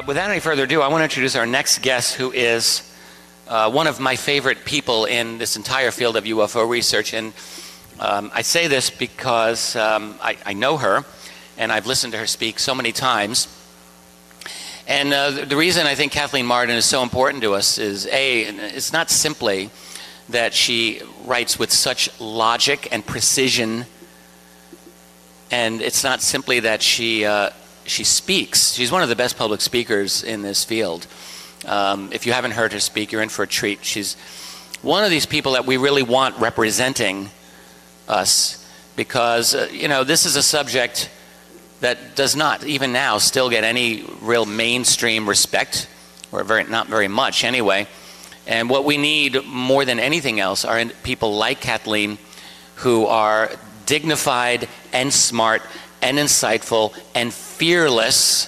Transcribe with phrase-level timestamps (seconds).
[0.00, 2.90] uh, without any further ado, I want to introduce our next guest, who is
[3.48, 7.12] uh, one of my favorite people in this entire field of UFO research.
[7.12, 7.32] And
[7.98, 11.04] um, I say this because um, I, I know her,
[11.58, 13.48] and I've listened to her speak so many times.
[14.86, 18.42] And uh, the reason I think Kathleen Marden is so important to us is A,
[18.42, 19.70] it's not simply
[20.30, 23.84] that she writes with such logic and precision,
[25.50, 27.50] and it's not simply that she, uh,
[27.90, 28.72] she speaks.
[28.72, 31.06] She's one of the best public speakers in this field.
[31.66, 33.84] Um, if you haven't heard her speak, you're in for a treat.
[33.84, 34.16] She's
[34.82, 37.30] one of these people that we really want representing
[38.08, 38.56] us
[38.96, 41.10] because, uh, you know, this is a subject
[41.80, 45.88] that does not, even now, still get any real mainstream respect,
[46.32, 47.86] or very, not very much anyway.
[48.46, 52.18] And what we need more than anything else are people like Kathleen
[52.76, 53.50] who are
[53.86, 55.62] dignified and smart
[56.02, 58.46] and insightful and fearless,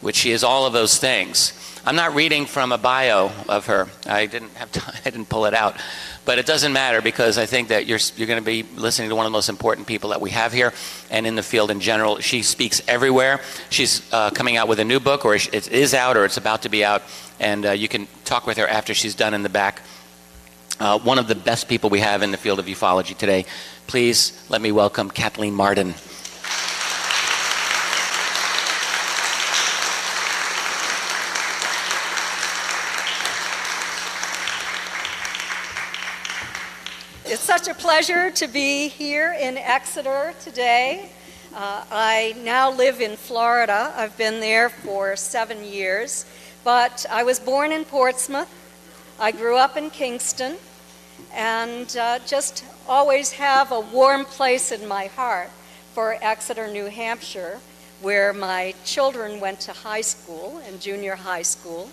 [0.00, 1.52] which she is all of those things.
[1.88, 3.88] I'm not reading from a bio of her.
[4.06, 5.76] I didn't have time, I didn't pull it out.
[6.24, 9.16] But it doesn't matter because I think that you're, you're going to be listening to
[9.16, 10.74] one of the most important people that we have here
[11.10, 12.18] and in the field in general.
[12.18, 13.40] She speaks everywhere.
[13.70, 16.62] She's uh, coming out with a new book, or it is out, or it's about
[16.62, 17.02] to be out.
[17.40, 19.80] And uh, you can talk with her after she's done in the back.
[20.78, 23.46] Uh, one of the best people we have in the field of ufology today.
[23.86, 25.94] Please let me welcome Kathleen Marden.
[37.38, 41.08] It's such a pleasure to be here in Exeter today.
[41.54, 43.94] Uh, I now live in Florida.
[43.96, 46.26] I've been there for seven years,
[46.64, 48.52] but I was born in Portsmouth.
[49.20, 50.56] I grew up in Kingston,
[51.32, 55.50] and uh, just always have a warm place in my heart
[55.94, 57.60] for Exeter, New Hampshire,
[58.02, 61.88] where my children went to high school and junior high school.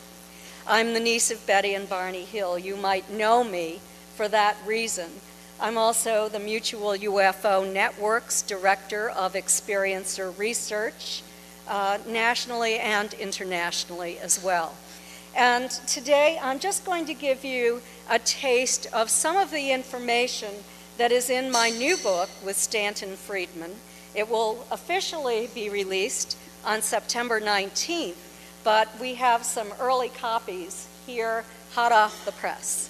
[0.66, 2.57] I'm the niece of Betty and Barney Hill.
[2.57, 3.79] You might know me
[4.16, 5.11] for that reason.
[5.57, 11.23] I'm also the Mutual UFO Network's Director of Experiencer Research,
[11.69, 14.75] uh, nationally and internationally as well.
[15.33, 20.51] And today I'm just going to give you a taste of some of the information
[20.97, 23.75] that is in my new book with Stanton Friedman.
[24.13, 28.16] It will officially be released on September 19th,
[28.66, 32.89] but we have some early copies here hot off the press.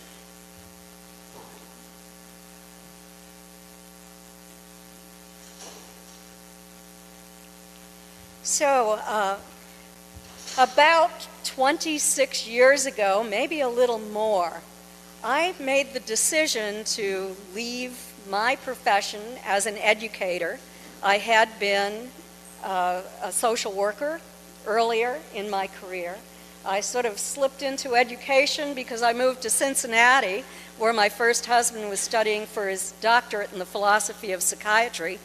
[8.46, 9.38] So, uh,
[10.56, 14.62] about 26 years ago, maybe a little more,
[15.24, 17.98] I made the decision to leave
[18.30, 20.60] my profession as an educator.
[21.02, 22.12] I had been
[22.64, 24.22] uh, a social worker
[24.68, 26.16] earlier in my career.
[26.64, 30.44] I sort of slipped into education because I moved to Cincinnati,
[30.78, 35.18] where my first husband was studying for his doctorate in the philosophy of psychiatry.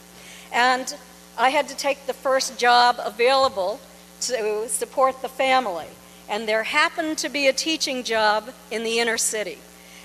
[0.51, 0.95] And
[1.41, 3.81] I had to take the first job available
[4.21, 5.87] to support the family.
[6.29, 9.57] And there happened to be a teaching job in the inner city.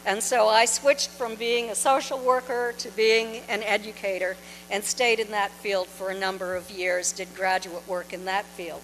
[0.05, 4.37] And so I switched from being a social worker to being an educator
[4.71, 8.45] and stayed in that field for a number of years, did graduate work in that
[8.45, 8.83] field.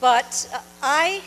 [0.00, 1.20] But uh, I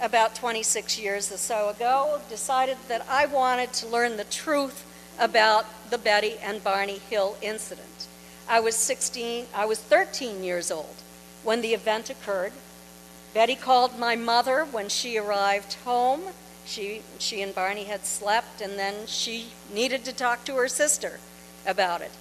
[0.00, 4.84] about 26 years or so ago, decided that I wanted to learn the truth
[5.18, 8.08] about the Betty and Barney Hill incident.
[8.48, 10.94] I was 16, I was 13 years old
[11.42, 12.52] when the event occurred.
[13.34, 16.22] Betty called my mother when she arrived home.
[16.64, 21.18] She, she and Barney had slept, and then she needed to talk to her sister
[21.66, 22.12] about it.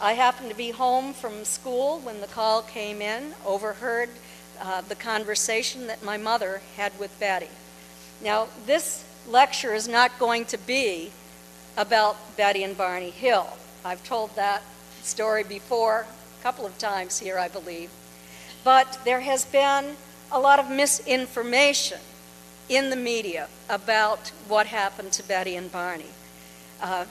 [0.00, 4.08] I happened to be home from school when the call came in, overheard
[4.60, 7.50] uh, the conversation that my mother had with Betty.
[8.22, 11.10] Now, this lecture is not going to be
[11.76, 13.56] about Betty and Barney Hill.
[13.84, 14.62] I've told that
[15.02, 16.06] story before
[16.40, 17.90] a couple of times here, I believe.
[18.64, 19.96] But there has been
[20.30, 21.98] a lot of misinformation
[22.68, 26.06] in the media about what happened to Betty and Barney.
[26.80, 27.04] Uh,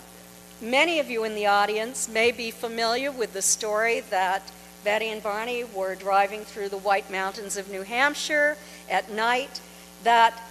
[0.61, 4.51] many of you in the audience may be familiar with the story that
[4.83, 8.57] Betty and Barney were driving through the White Mountains of New Hampshire
[8.89, 9.61] at night,
[10.03, 10.41] that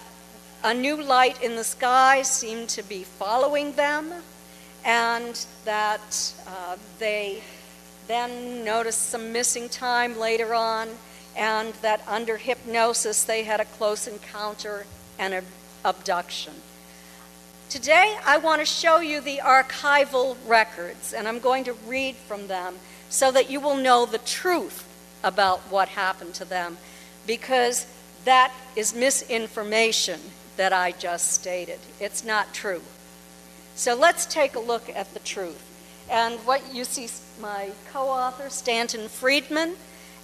[0.62, 4.12] a new light in the sky seemed to be following them,
[4.84, 7.42] and that uh, they
[8.08, 10.88] then noticed some missing time later on,
[11.36, 14.84] and that under hypnosis they had a close encounter
[15.18, 15.44] and an
[15.84, 16.54] abduction.
[17.68, 22.48] Today, I want to show you the archival records, and I'm going to read from
[22.48, 22.74] them
[23.08, 24.86] so that you will know the truth
[25.22, 26.78] about what happened to them,
[27.26, 27.86] because
[28.24, 30.20] that is misinformation
[30.56, 31.78] that I just stated.
[32.00, 32.82] It's not true.
[33.74, 35.66] So let's take a look at the truth.
[36.10, 37.08] And what you see,
[37.40, 39.74] my co author, Stanton Friedman,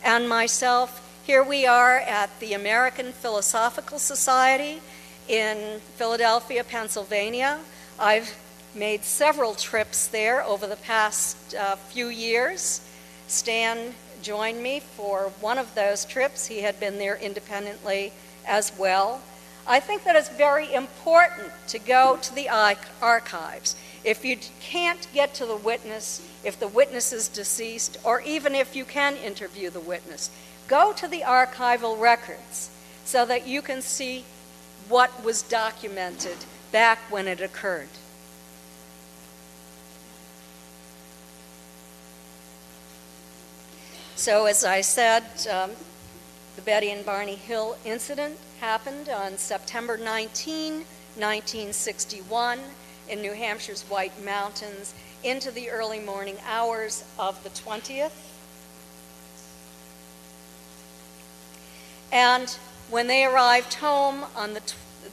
[0.05, 4.81] and myself, here we are at the American Philosophical Society
[5.29, 7.61] in Philadelphia, Pennsylvania.
[7.99, 8.37] I've
[8.75, 12.81] made several trips there over the past uh, few years.
[13.27, 16.47] Stan joined me for one of those trips.
[16.47, 18.13] He had been there independently
[18.47, 19.21] as well.
[19.69, 22.49] I think that it's very important to go to the
[23.03, 23.75] archives.
[24.05, 28.77] If you can't get to the witness, if the witness is deceased, or even if
[28.77, 30.31] you can interview the witness,
[30.69, 32.71] go to the archival records
[33.05, 34.25] so that you can see
[34.89, 36.37] what was documented
[36.71, 37.89] back when it occurred.
[44.15, 45.73] So, as I said, um,
[46.57, 50.73] the Betty and Barney Hill incident happened on September 19,
[51.15, 52.59] 1961,
[53.09, 58.11] in New Hampshire's White Mountains into the early morning hours of the 20th.
[62.11, 62.51] And
[62.91, 64.63] when they arrived home on the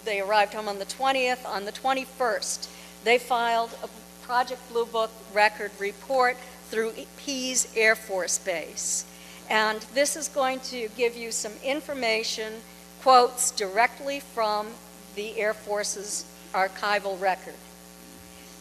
[0.05, 2.67] they arrived home on the 20th, on the 21st,
[3.03, 3.89] they filed a
[4.25, 6.37] Project Blue Book record report
[6.69, 9.05] through Pease Air Force Base.
[9.49, 12.53] And this is going to give you some information,
[13.01, 14.67] quotes directly from
[15.15, 17.55] the Air Force's archival record.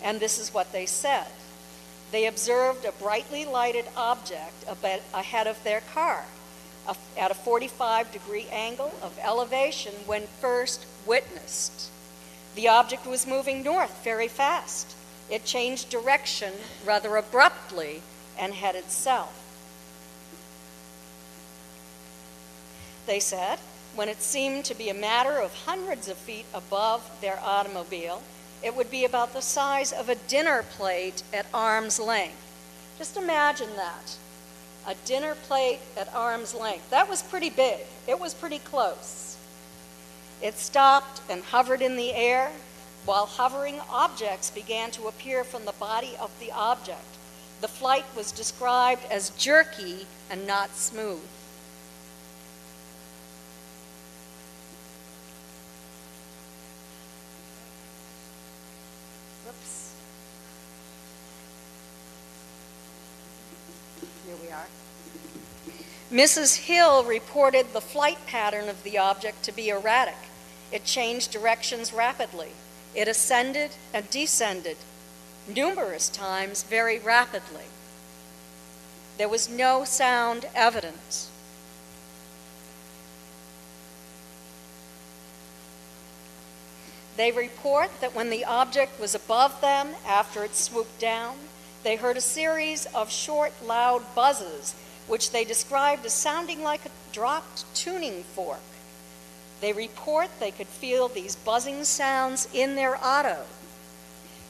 [0.03, 1.27] And this is what they said.
[2.11, 4.65] They observed a brightly lighted object
[5.15, 6.25] ahead of their car
[7.17, 11.91] at a 45 degree angle of elevation when first witnessed.
[12.55, 14.95] The object was moving north very fast.
[15.31, 16.53] It changed direction
[16.85, 18.03] rather abruptly
[18.39, 19.42] and headed south.
[23.07, 23.59] They said,
[23.95, 28.23] when it seemed to be a matter of hundreds of feet above their automobile,
[28.63, 32.37] it would be about the size of a dinner plate at arm's length.
[32.97, 34.17] Just imagine that.
[34.87, 36.91] A dinner plate at arm's length.
[36.91, 37.81] That was pretty big.
[38.07, 39.37] It was pretty close.
[40.41, 42.51] It stopped and hovered in the air.
[43.05, 47.05] While hovering, objects began to appear from the body of the object.
[47.61, 51.21] The flight was described as jerky and not smooth.
[59.47, 59.95] Whoops.
[64.27, 64.67] Here we are.
[66.13, 66.67] Mrs.
[66.67, 70.29] Hill reported the flight pattern of the object to be erratic.
[70.71, 72.51] It changed directions rapidly.
[72.95, 74.77] It ascended and descended
[75.49, 77.65] numerous times very rapidly.
[79.17, 81.31] There was no sound evidence.
[87.17, 91.37] They report that when the object was above them after it swooped down,
[91.85, 94.75] they heard a series of short, loud buzzes,
[95.07, 98.61] which they described as sounding like a dropped tuning fork.
[99.61, 103.45] They report they could feel these buzzing sounds in their auto.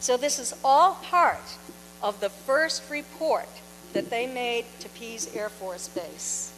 [0.01, 1.57] So, this is all part
[2.03, 3.49] of the first report
[3.93, 6.53] that they made to Pease Air Force Base.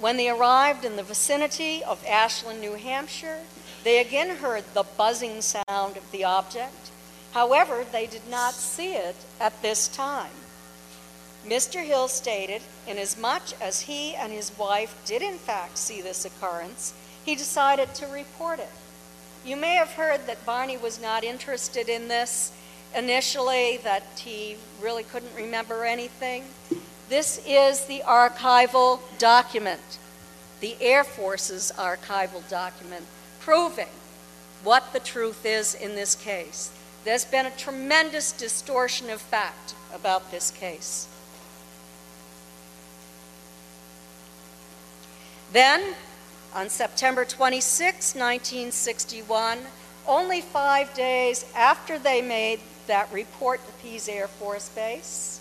[0.00, 3.40] When they arrived in the vicinity of Ashland, New Hampshire,
[3.84, 6.90] they again heard the buzzing sound of the object.
[7.32, 10.30] However, they did not see it at this time.
[11.46, 11.84] Mr.
[11.84, 16.92] Hill stated, inasmuch as he and his wife did in fact see this occurrence,
[17.24, 18.68] he decided to report it.
[19.44, 22.52] You may have heard that Barney was not interested in this
[22.94, 26.44] initially, that he really couldn't remember anything.
[27.08, 29.98] This is the archival document,
[30.60, 33.04] the Air Force's archival document,
[33.40, 33.88] proving
[34.62, 36.70] what the truth is in this case.
[37.04, 41.08] There's been a tremendous distortion of fact about this case.
[45.52, 45.94] Then,
[46.54, 49.58] on September 26, 1961,
[50.06, 55.40] only five days after they made that report to Pease Air Force Base,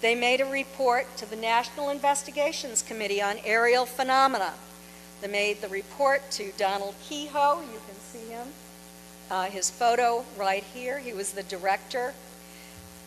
[0.00, 4.52] they made a report to the National Investigations Committee on Aerial Phenomena.
[5.20, 7.62] They made the report to Donald Keyhoe.
[7.62, 8.48] You can see him.
[9.30, 10.98] Uh, his photo right here.
[10.98, 12.12] He was the director.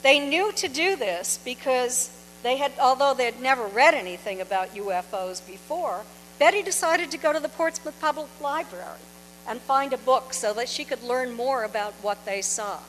[0.01, 4.75] They knew to do this because they had, although they had never read anything about
[4.75, 6.03] UFOs before,
[6.39, 8.99] Betty decided to go to the Portsmouth Public Library
[9.47, 12.79] and find a book so that she could learn more about what they saw.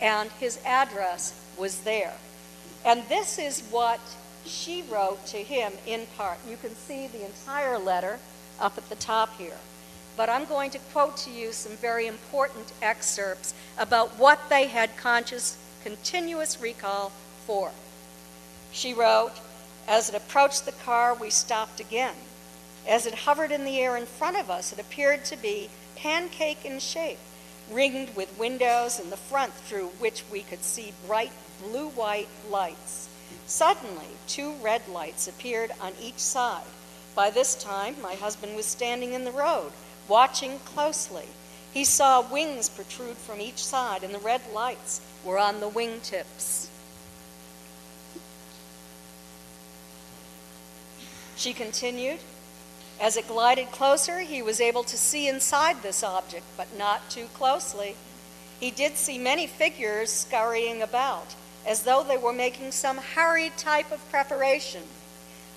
[0.00, 2.14] And his address was there.
[2.84, 4.00] And this is what
[4.44, 6.38] she wrote to him in part.
[6.48, 8.18] You can see the entire letter
[8.58, 9.58] up at the top here.
[10.16, 14.96] But I'm going to quote to you some very important excerpts about what they had
[14.96, 17.12] conscious, continuous recall
[17.46, 17.70] for.
[18.72, 19.32] She wrote,
[19.88, 22.14] As it approached the car, we stopped again.
[22.86, 26.64] As it hovered in the air in front of us, it appeared to be pancake
[26.64, 27.18] in shape,
[27.70, 33.08] ringed with windows in the front through which we could see bright blue white lights.
[33.46, 36.64] Suddenly, two red lights appeared on each side.
[37.14, 39.72] By this time, my husband was standing in the road,
[40.08, 41.26] watching closely.
[41.72, 46.69] He saw wings protrude from each side, and the red lights were on the wingtips.
[51.40, 52.18] She continued,
[53.00, 57.28] as it glided closer, he was able to see inside this object, but not too
[57.32, 57.96] closely.
[58.60, 61.34] He did see many figures scurrying about,
[61.66, 64.82] as though they were making some hurried type of preparation.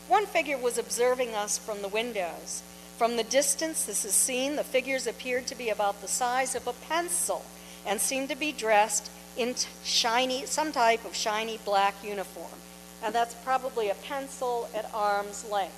[0.07, 2.63] One figure was observing us from the windows.
[2.97, 6.65] From the distance this is seen, the figures appeared to be about the size of
[6.65, 7.43] a pencil
[7.85, 12.61] and seemed to be dressed in shiny, some type of shiny black uniform.
[13.03, 15.75] And that's probably a pencil at arm's length.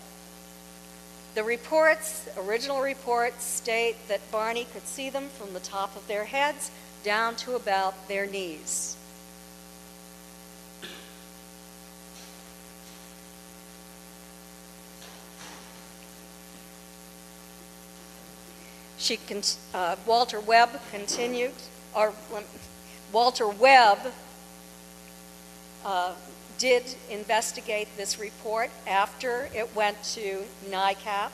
[1.34, 6.26] The reports, original reports, state that Barney could see them from the top of their
[6.26, 6.70] heads
[7.04, 8.96] down to about their knees.
[18.98, 19.42] She con-
[19.74, 21.54] uh, Walter Webb continued,
[21.94, 22.44] or um,
[23.12, 24.00] Walter Webb
[25.84, 26.14] uh,
[26.58, 31.30] did investigate this report after it went to NICAP.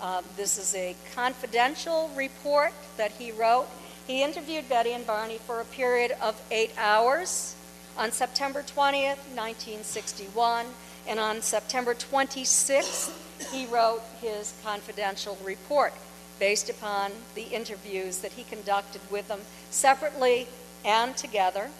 [0.00, 3.66] Um, this is a confidential report that he wrote.
[4.06, 7.54] He interviewed Betty and Barney for a period of eight hours
[7.96, 10.66] on September 20th, 1961,
[11.08, 13.12] and on September 26th,
[13.52, 15.92] he wrote his confidential report
[16.38, 20.46] based upon the interviews that he conducted with them separately
[20.84, 21.70] and together.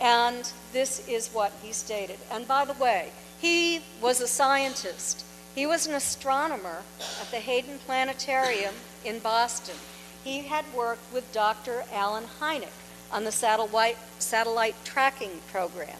[0.00, 2.18] And this is what he stated.
[2.30, 3.10] And by the way,
[3.40, 5.24] he was a scientist.
[5.54, 6.82] He was an astronomer
[7.20, 8.74] at the Hayden Planetarium
[9.04, 9.76] in Boston.
[10.24, 11.84] He had worked with Dr.
[11.92, 12.72] Allen Hynek
[13.12, 15.98] on the satellite, satellite tracking program.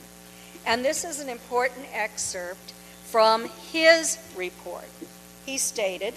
[0.66, 2.72] And this is an important excerpt
[3.04, 4.88] from his report.
[5.46, 6.14] He stated,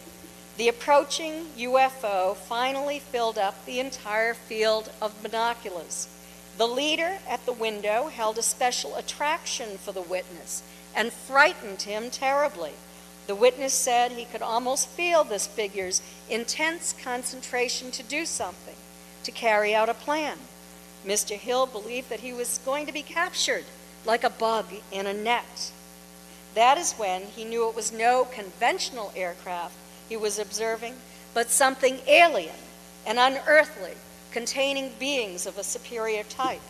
[0.57, 6.07] the approaching UFO finally filled up the entire field of binoculars.
[6.57, 10.63] The leader at the window held a special attraction for the witness
[10.95, 12.71] and frightened him terribly.
[13.27, 18.75] The witness said he could almost feel this figure's intense concentration to do something,
[19.23, 20.39] to carry out a plan.
[21.05, 21.37] Mr.
[21.37, 23.65] Hill believed that he was going to be captured
[24.03, 25.71] like a bug in a net.
[26.55, 29.75] That is when he knew it was no conventional aircraft
[30.09, 30.95] he was observing,
[31.35, 32.55] but something alien
[33.05, 33.93] and unearthly
[34.31, 36.61] containing beings of a superior type,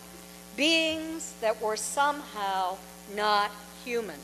[0.55, 2.77] beings that were somehow
[3.15, 3.51] not
[3.83, 4.19] human.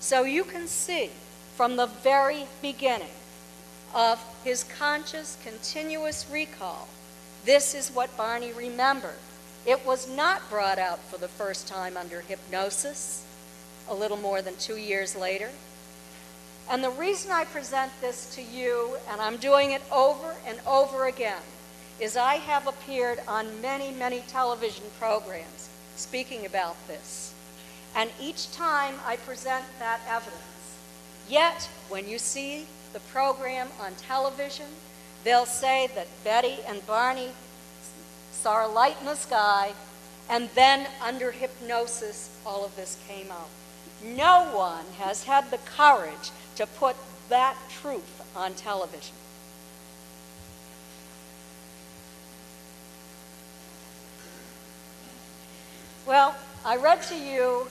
[0.00, 1.10] So you can see
[1.56, 3.10] from the very beginning
[3.94, 6.88] of his conscious, continuous recall,
[7.44, 9.18] this is what Barney remembered.
[9.66, 13.24] It was not brought out for the first time under hypnosis
[13.88, 15.50] a little more than two years later.
[16.70, 21.06] And the reason I present this to you, and I'm doing it over and over
[21.06, 21.42] again,
[22.00, 27.34] is I have appeared on many, many television programs speaking about this.
[27.94, 30.78] And each time I present that evidence,
[31.28, 34.66] yet when you see the program on television,
[35.24, 37.32] they'll say that Betty and Barney
[38.32, 39.72] saw a light in the sky,
[40.30, 43.48] and then under hypnosis, all of this came out.
[44.02, 46.96] No one has had the courage to put
[47.28, 49.14] that truth on television.
[56.10, 57.68] Well, I read to you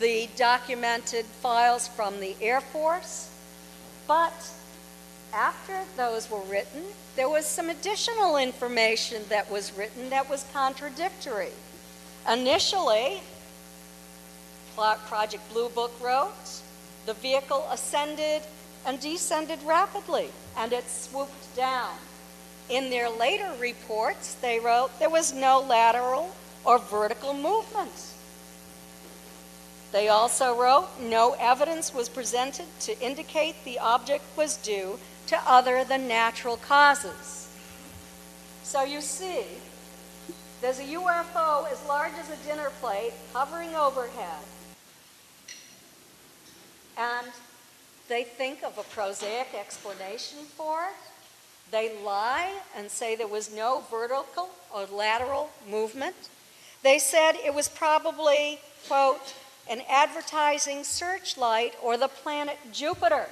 [0.00, 3.30] the documented files from the Air Force,
[4.08, 4.34] but
[5.32, 6.82] after those were written,
[7.14, 11.52] there was some additional information that was written that was contradictory.
[12.28, 13.20] Initially,
[14.74, 16.62] Project Blue Book wrote,
[17.06, 18.42] the vehicle ascended
[18.84, 21.94] and descended rapidly, and it swooped down.
[22.68, 26.34] In their later reports, they wrote there was no lateral
[26.66, 28.14] or vertical movements.
[29.92, 35.84] They also wrote no evidence was presented to indicate the object was due to other
[35.84, 37.48] than natural causes.
[38.62, 39.44] So you see,
[40.60, 44.42] there's a UFO as large as a dinner plate hovering overhead.
[46.98, 47.28] And
[48.08, 51.12] they think of a prosaic explanation for it.
[51.70, 56.14] They lie and say there was no vertical or lateral movement.
[56.86, 59.34] They said it was probably, quote,
[59.68, 63.26] an advertising searchlight or the planet Jupiter.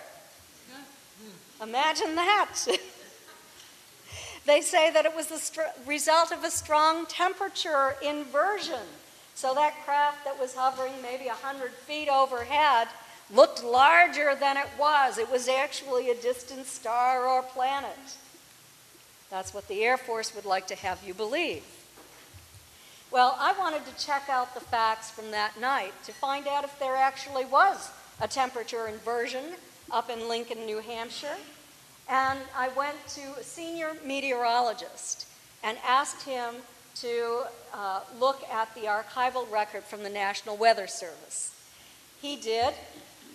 [1.62, 2.56] Imagine that.
[4.44, 8.88] they say that it was the st- result of a strong temperature inversion.
[9.36, 12.88] So that craft that was hovering maybe 100 feet overhead
[13.32, 15.16] looked larger than it was.
[15.16, 18.16] It was actually a distant star or planet.
[19.30, 21.62] That's what the Air Force would like to have you believe.
[23.14, 26.76] Well, I wanted to check out the facts from that night to find out if
[26.80, 29.44] there actually was a temperature inversion
[29.88, 31.36] up in Lincoln, New Hampshire.
[32.08, 35.28] And I went to a senior meteorologist
[35.62, 36.54] and asked him
[36.96, 41.54] to uh, look at the archival record from the National Weather Service.
[42.20, 42.74] He did,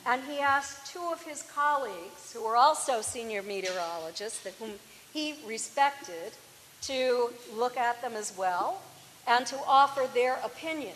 [0.05, 4.71] and he asked two of his colleagues, who were also senior meteorologists, that whom
[5.13, 6.33] he respected,
[6.81, 8.81] to look at them as well
[9.29, 10.95] and to offer their opinion.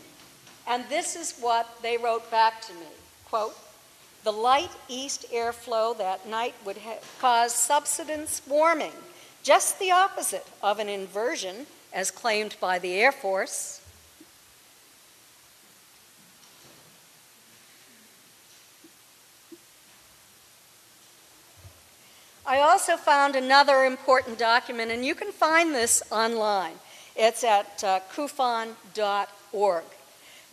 [0.68, 2.88] And this is what they wrote back to me.
[3.26, 3.56] Quote,
[4.24, 6.78] the light east airflow that night would
[7.20, 8.94] cause subsidence warming,
[9.44, 13.82] just the opposite of an inversion as claimed by the Air Force.
[22.46, 26.76] I also found another important document, and you can find this online.
[27.16, 29.84] It's at uh, CUFON.org.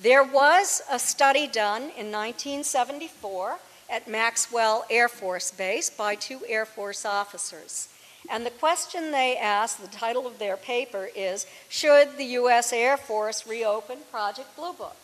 [0.00, 3.58] There was a study done in 1974
[3.90, 7.88] at Maxwell Air Force Base by two Air Force officers.
[8.28, 12.72] And the question they asked, the title of their paper is Should the U.S.
[12.72, 14.96] Air Force reopen Project Blue Book?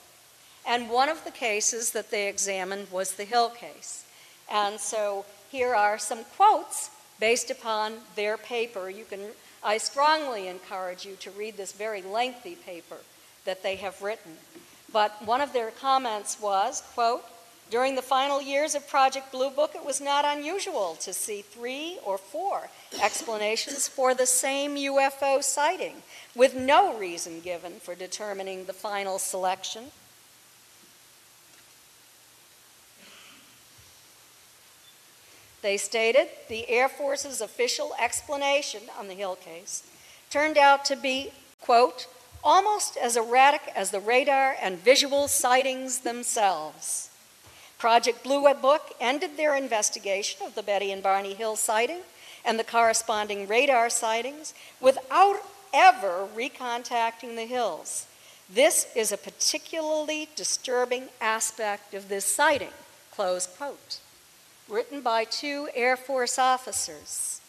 [0.67, 4.05] And one of the cases that they examined was the Hill case.
[4.51, 8.91] And so here are some quotes based upon their paper.
[8.91, 9.21] You can,
[9.67, 12.99] I strongly encourage you to read this very lengthy paper
[13.45, 14.37] that they have written.
[14.93, 17.25] But one of their comments was, quote,
[17.69, 21.99] during the final years of Project Blue Book, it was not unusual to see three
[22.05, 22.69] or four
[23.03, 25.97] explanations for the same UFO sighting,
[26.37, 29.87] with no reason given for determining the final selection.
[35.67, 39.83] They stated the Air Force's official explanation on the Hill case
[40.31, 42.07] turned out to be, quote,
[42.45, 47.11] almost as erratic as the radar and visual sightings themselves.
[47.81, 52.03] Project Blue Book ended their investigation of the Betty and Barney Hill sighting
[52.45, 55.41] and the corresponding radar sightings without
[55.75, 58.07] ever recontacting the hills.
[58.49, 62.71] This is a particularly disturbing aspect of this sighting,
[63.11, 63.99] close quote
[64.69, 67.41] written by two Air Force officers.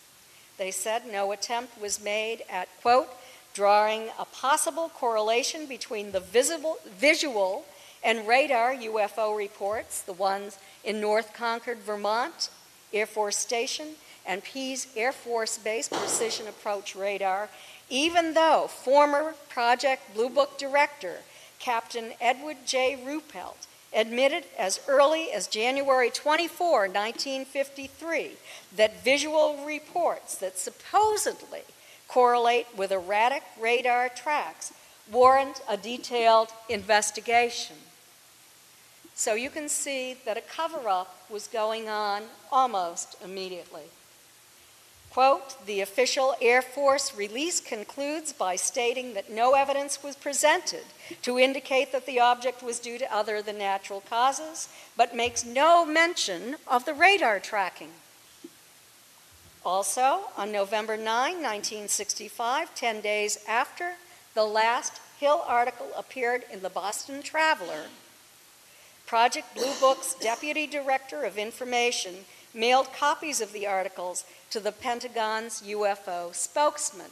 [0.57, 3.09] They said no attempt was made at, quote,
[3.53, 7.65] drawing a possible correlation between the visible, visual
[8.03, 12.49] and radar UFO reports, the ones in North Concord, Vermont,
[12.93, 17.49] Air Force Station, and Pease Air Force Base Precision Approach Radar,
[17.89, 21.17] even though former Project Blue Book director
[21.59, 22.99] Captain Edward J.
[23.03, 28.31] Ruppelt admitted as early as January 24, 1953,
[28.75, 31.61] that visual reports that supposedly
[32.07, 34.73] correlate with erratic radar tracks
[35.11, 37.75] warrant a detailed investigation.
[39.15, 43.83] So you can see that a cover up was going on almost immediately.
[45.17, 50.83] Quote, the official Air Force release concludes by stating that no evidence was presented
[51.23, 55.83] to indicate that the object was due to other than natural causes, but makes no
[55.83, 57.89] mention of the radar tracking.
[59.65, 63.93] Also, on November 9, 1965, 10 days after
[64.35, 67.85] the last Hill article appeared in the Boston Traveler,
[69.07, 72.25] Project Blue Book's Deputy Director of Information
[72.57, 77.11] mailed copies of the articles to the Pentagon's UFO spokesman.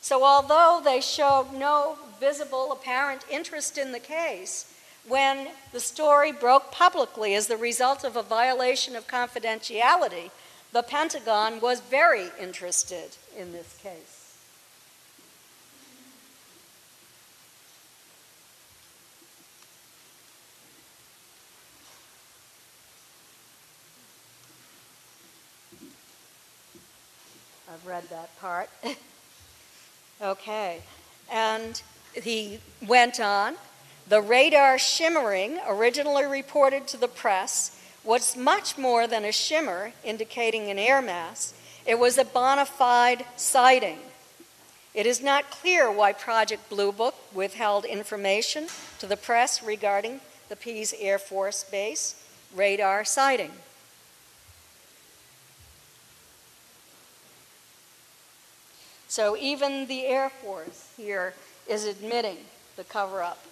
[0.00, 4.72] So, although they showed no visible apparent interest in the case,
[5.08, 10.30] when the story broke publicly as the result of a violation of confidentiality,
[10.72, 14.15] the Pentagon was very interested in this case.
[27.72, 28.70] I've read that part.
[30.22, 30.82] okay.
[31.30, 31.80] And
[32.14, 33.56] he went on.
[34.08, 40.70] The radar shimmering, originally reported to the press, was much more than a shimmer indicating
[40.70, 41.54] an air mass.
[41.84, 43.98] It was a bona fide sighting.
[44.94, 50.56] It is not clear why Project Blue Book withheld information to the press regarding the
[50.56, 52.24] Pease Air Force Base
[52.54, 53.50] radar sighting.
[59.16, 61.32] So even the Air Force here
[61.66, 62.36] is admitting
[62.76, 63.42] the cover up.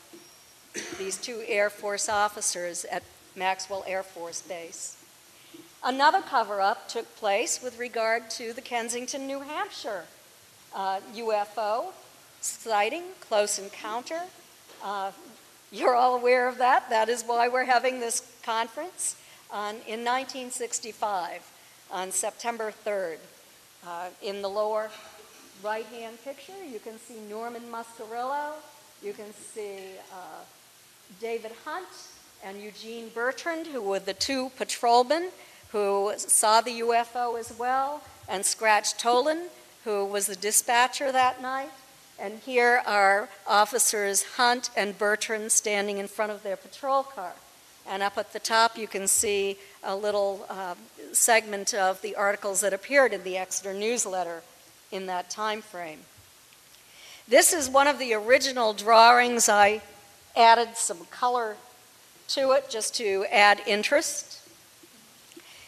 [0.98, 3.02] These two Air Force officers at
[3.34, 5.02] Maxwell Air Force Base.
[5.82, 10.04] Another cover up took place with regard to the Kensington, New Hampshire
[10.74, 11.94] uh, UFO
[12.42, 14.20] sighting, close encounter.
[14.82, 15.12] Uh,
[15.72, 16.90] you're all aware of that.
[16.90, 19.16] That is why we're having this conference
[19.50, 21.50] on, in 1965
[21.90, 23.16] on September 3rd
[23.86, 24.90] uh, in the lower
[25.62, 28.52] right-hand picture, you can see Norman Muscarello,
[29.02, 29.78] you can see
[30.12, 30.42] uh,
[31.20, 31.86] David Hunt
[32.44, 35.30] and Eugene Bertrand, who were the two patrolmen
[35.74, 39.50] who saw the UFO as well, and Scratch Toland,
[39.84, 41.70] who was the dispatcher that night.
[42.16, 47.32] And here are officers Hunt and Bertrand standing in front of their patrol car.
[47.88, 50.76] And up at the top, you can see a little uh,
[51.12, 54.42] segment of the articles that appeared in the Exeter newsletter
[54.94, 55.98] in that time frame.
[57.26, 59.48] This is one of the original drawings.
[59.48, 59.82] I
[60.36, 61.56] added some color
[62.28, 64.40] to it just to add interest.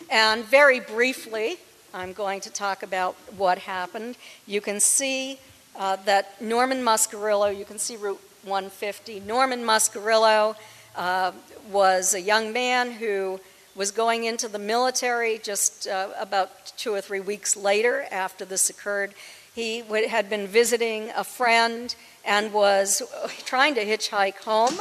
[0.09, 1.57] And very briefly,
[1.93, 4.17] I'm going to talk about what happened.
[4.47, 5.41] You can see
[5.77, 9.21] uh, that Norman Muscarello, you can see Route 150.
[9.21, 10.55] Norman Muscarello
[10.95, 11.33] uh,
[11.73, 13.41] was a young man who
[13.77, 18.71] was going into the military just uh, about two or three weeks later after this
[18.71, 19.13] occurred.
[19.55, 23.03] He had been visiting a friend and was
[23.45, 24.81] trying to hitchhike home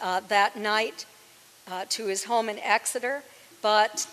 [0.00, 1.04] uh, that night
[1.70, 3.22] uh, to his home in Exeter,
[3.60, 4.06] but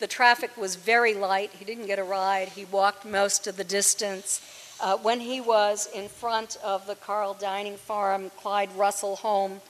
[0.00, 1.50] the traffic was very light.
[1.52, 2.48] He didn't get a ride.
[2.48, 4.40] He walked most of the distance.
[4.80, 9.60] Uh, when he was in front of the Carl Dining Farm, Clyde Russell home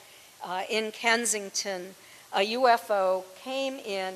[0.42, 1.94] uh, in Kensington,
[2.32, 4.14] a UFO came in.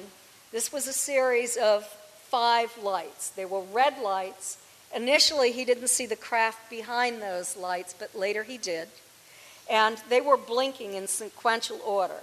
[0.52, 1.84] This was a series of
[2.28, 3.30] five lights.
[3.30, 4.58] They were red lights.
[4.94, 8.88] Initially, he didn't see the craft behind those lights, but later he did.
[9.68, 12.20] And they were blinking in sequential order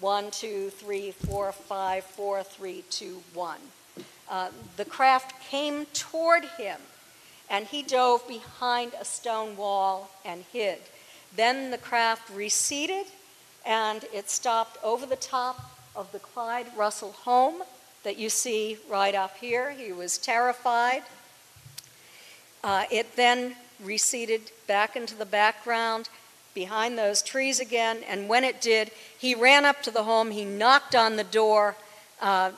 [0.00, 3.60] one, two, three, four, five, four, three, two, one.
[4.28, 6.78] Uh, the craft came toward him,
[7.48, 10.78] and he dove behind a stone wall and hid.
[11.36, 13.06] Then the craft receded
[13.64, 17.62] and it stopped over the top of the Clyde Russell home
[18.02, 19.70] that you see right up here.
[19.70, 21.02] He was terrified.
[22.62, 26.08] Uh, it then receded back into the background
[26.54, 30.44] behind those trees again, and when it did, he ran up to the home, he
[30.44, 31.76] knocked on the door.
[32.20, 32.52] Uh,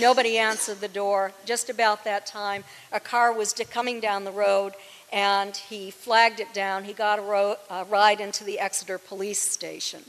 [0.00, 1.32] nobody answered the door.
[1.44, 4.72] Just about that time, a car was coming down the road,
[5.12, 6.84] and he flagged it down.
[6.84, 10.02] He got a, a ride into the Exeter police station.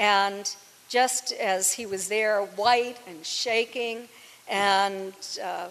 [0.00, 0.56] And
[0.88, 4.08] just as he was there, white and shaking
[4.48, 5.12] and
[5.44, 5.68] uh,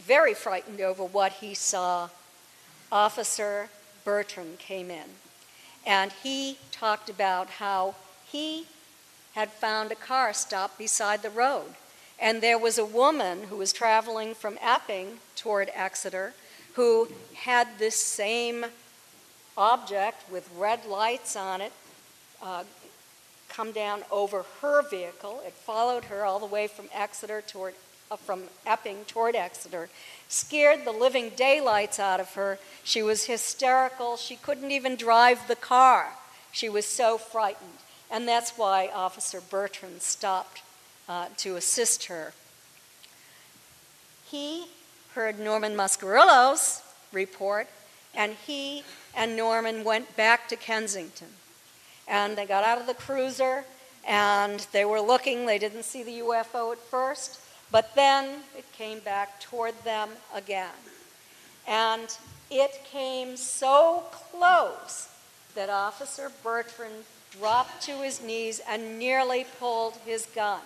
[0.00, 2.08] very frightened over what he saw,
[2.90, 3.68] Officer
[4.04, 5.06] Bertrand came in.
[5.86, 7.94] And he talked about how
[8.26, 8.66] he
[9.34, 11.76] had found a car stopped beside the road.
[12.18, 16.34] And there was a woman who was traveling from Epping toward Exeter
[16.74, 18.66] who had this same
[19.56, 21.72] object with red lights on it
[22.42, 22.64] uh,
[23.50, 25.42] come down over her vehicle.
[25.44, 27.74] It followed her all the way from Exeter toward,
[28.10, 29.88] uh, from Epping toward Exeter,
[30.28, 32.58] scared the living daylights out of her.
[32.84, 34.16] She was hysterical.
[34.16, 36.10] She couldn't even drive the car.
[36.52, 37.78] She was so frightened.
[38.10, 40.62] And that's why Officer Bertrand stopped
[41.08, 42.32] uh, to assist her.
[44.30, 44.66] He
[45.14, 46.82] heard Norman Muscarello's
[47.12, 47.68] report,
[48.14, 48.84] and he
[49.14, 51.39] and Norman went back to Kensington.
[52.10, 53.64] And they got out of the cruiser,
[54.06, 55.46] and they were looking.
[55.46, 60.74] They didn't see the UFO at first, but then it came back toward them again.
[61.66, 62.14] And
[62.50, 65.08] it came so close
[65.54, 70.60] that Officer Bertrand dropped to his knees and nearly pulled his gun.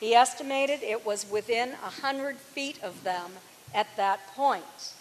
[0.00, 3.32] He estimated it was within a hundred feet of them
[3.74, 4.92] at that point.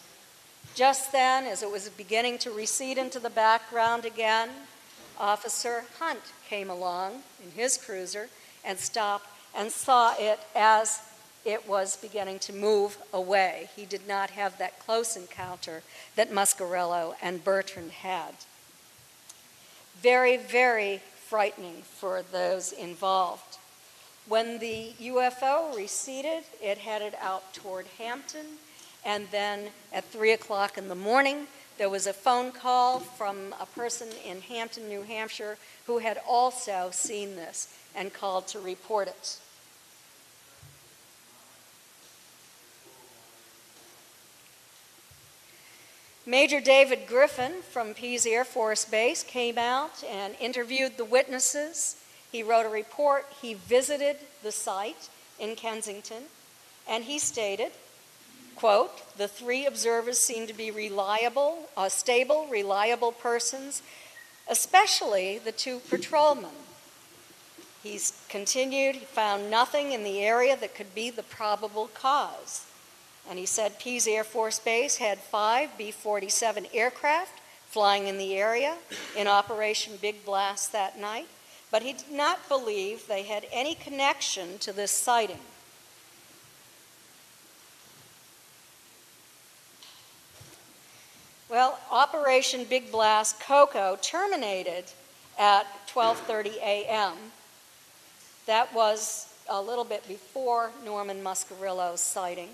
[0.76, 4.50] Just then, as it was beginning to recede into the background again,
[5.19, 8.30] Officer Hunt came along in his cruiser
[8.63, 11.02] and stopped and saw it as
[11.45, 13.69] it was beginning to move away.
[13.76, 15.84] He did not have that close encounter
[16.15, 18.34] that Muscarello and Bertrand had.
[20.02, 23.58] Very, very frightening for those involved.
[24.28, 28.45] When the UFO receded, it headed out toward Hampton,
[29.06, 33.65] and then at 3 o'clock in the morning, there was a phone call from a
[33.65, 39.38] person in Hampton, New Hampshire, who had also seen this and called to report it.
[46.25, 51.97] Major David Griffin from Pease Air Force Base came out and interviewed the witnesses.
[52.31, 53.25] He wrote a report.
[53.41, 56.23] He visited the site in Kensington,
[56.88, 57.73] and he stated,
[58.55, 63.81] quote, the three observers seem to be reliable, uh, stable, reliable persons,
[64.49, 66.51] especially the two patrolmen.
[67.83, 72.65] He's continued, he found nothing in the area that could be the probable cause.
[73.29, 78.35] And he said Pease Air Force Base had five B 47 aircraft flying in the
[78.35, 78.77] area
[79.17, 81.27] in Operation Big Blast that night,
[81.71, 85.39] but he did not believe they had any connection to this sighting.
[91.53, 94.85] Well, Operation Big Blast Coco terminated
[95.37, 97.13] at 12:30 a.m.
[98.47, 102.49] That was a little bit before Norman Muscarello's sighting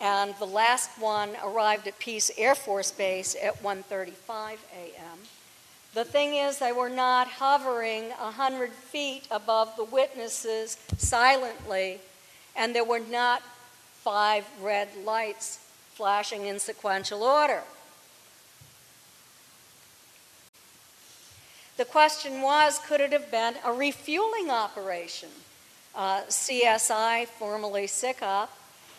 [0.00, 5.18] and the last one arrived at Pease Air Force Base at 1:35 a.m.
[5.92, 12.00] The thing is, they were not hovering 100 feet above the witnesses silently,
[12.56, 13.42] and there were not
[14.02, 15.58] five red lights
[15.96, 17.62] flashing in sequential order.
[21.78, 25.30] The question was could it have been a refueling operation?
[25.94, 28.48] Uh, CSI, formerly CSICOP,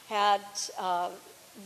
[0.10, 0.42] had
[0.80, 1.10] uh,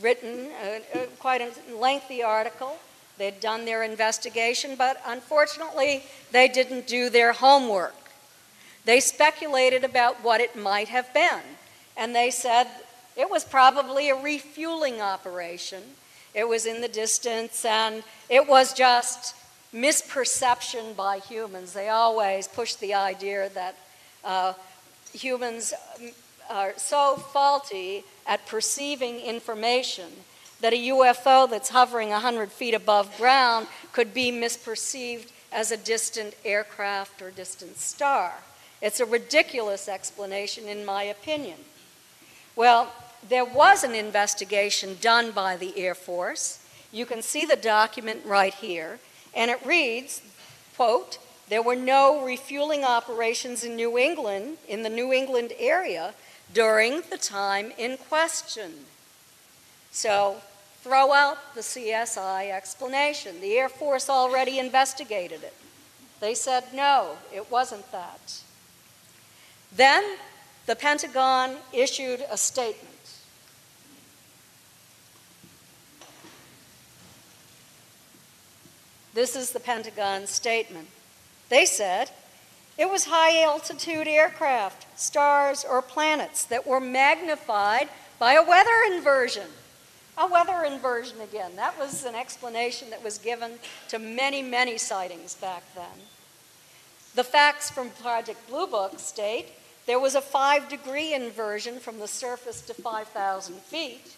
[0.01, 2.75] written a, a, quite a lengthy article.
[3.17, 7.95] They'd done their investigation, but unfortunately, they didn't do their homework.
[8.83, 11.55] They speculated about what it might have been,
[11.95, 12.67] and they said
[13.15, 15.83] it was probably a refueling operation.
[16.33, 19.35] It was in the distance, and it was just
[19.73, 21.73] misperception by humans.
[21.73, 23.75] They always push the idea that
[24.23, 24.53] uh,
[25.13, 25.73] humans
[26.49, 30.07] are so faulty at perceiving information
[30.61, 36.33] that a UFO that's hovering 100 feet above ground could be misperceived as a distant
[36.45, 38.33] aircraft or distant star.
[38.81, 41.57] It's a ridiculous explanation, in my opinion.
[42.55, 42.91] Well,
[43.27, 46.59] there was an investigation done by the Air Force.
[46.91, 48.99] You can see the document right here,
[49.33, 50.21] and it reads,
[50.75, 56.13] quote, there were no refueling operations in New England, in the New England area,
[56.53, 58.71] during the time in question.
[59.91, 60.37] So
[60.81, 63.41] throw out the CSI explanation.
[63.41, 65.53] The Air Force already investigated it.
[66.19, 68.41] They said no, it wasn't that.
[69.75, 70.17] Then
[70.65, 72.90] the Pentagon issued a statement.
[79.13, 80.87] This is the Pentagon statement.
[81.49, 82.11] They said,
[82.77, 89.47] it was high altitude aircraft, stars, or planets that were magnified by a weather inversion.
[90.17, 91.55] A weather inversion again.
[91.55, 93.53] That was an explanation that was given
[93.89, 96.05] to many, many sightings back then.
[97.15, 99.47] The facts from Project Blue Book state
[99.87, 104.15] there was a five degree inversion from the surface to 5,000 feet,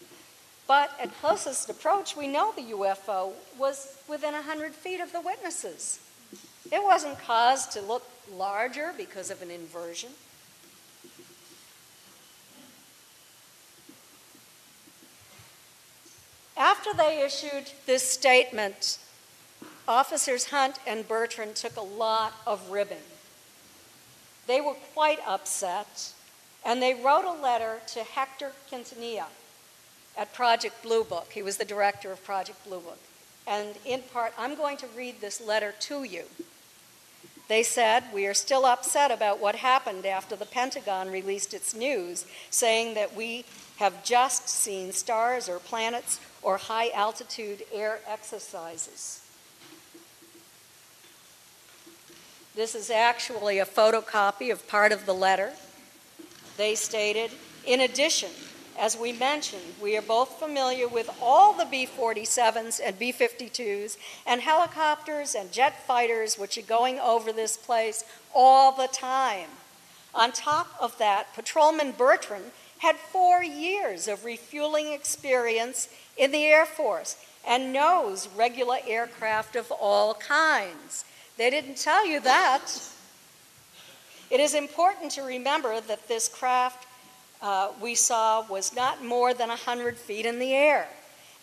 [0.68, 6.00] but at closest approach, we know the UFO was within 100 feet of the witnesses.
[6.72, 10.12] It wasn't caused to look larger because of an inversion.
[16.56, 19.00] After they issued this statement,
[19.88, 22.98] officers Hunt and Bertrand took a lot of ribbing.
[24.48, 26.14] They were quite upset,
[26.66, 29.26] and they wrote a letter to Hector Quintanilla
[30.18, 31.30] at Project Blue Book.
[31.34, 33.00] He was the director of Project Blue Book.
[33.48, 36.24] And in part, I'm going to read this letter to you.
[37.50, 42.26] They said, We are still upset about what happened after the Pentagon released its news
[42.50, 43.46] saying that we
[43.78, 49.20] have just seen stars or planets or high altitude air exercises.
[52.56, 55.54] This is actually a photocopy of part of the letter.
[56.56, 57.32] They stated,
[57.66, 58.30] in addition,
[58.84, 63.96] as we mentioned, we are both familiar with all the B 47s and B 52s
[64.28, 68.04] and helicopters and jet fighters which are going over this place
[68.36, 69.48] all the time.
[70.14, 76.66] On top of that, Patrolman Bertrand had four years of refueling experience in the Air
[76.66, 77.16] Force
[77.48, 81.06] and knows regular aircraft of all kinds.
[81.38, 82.70] They didn't tell you that.
[84.30, 86.86] It is important to remember that this craft
[87.44, 90.88] uh, we saw was not more than 100 feet in the air,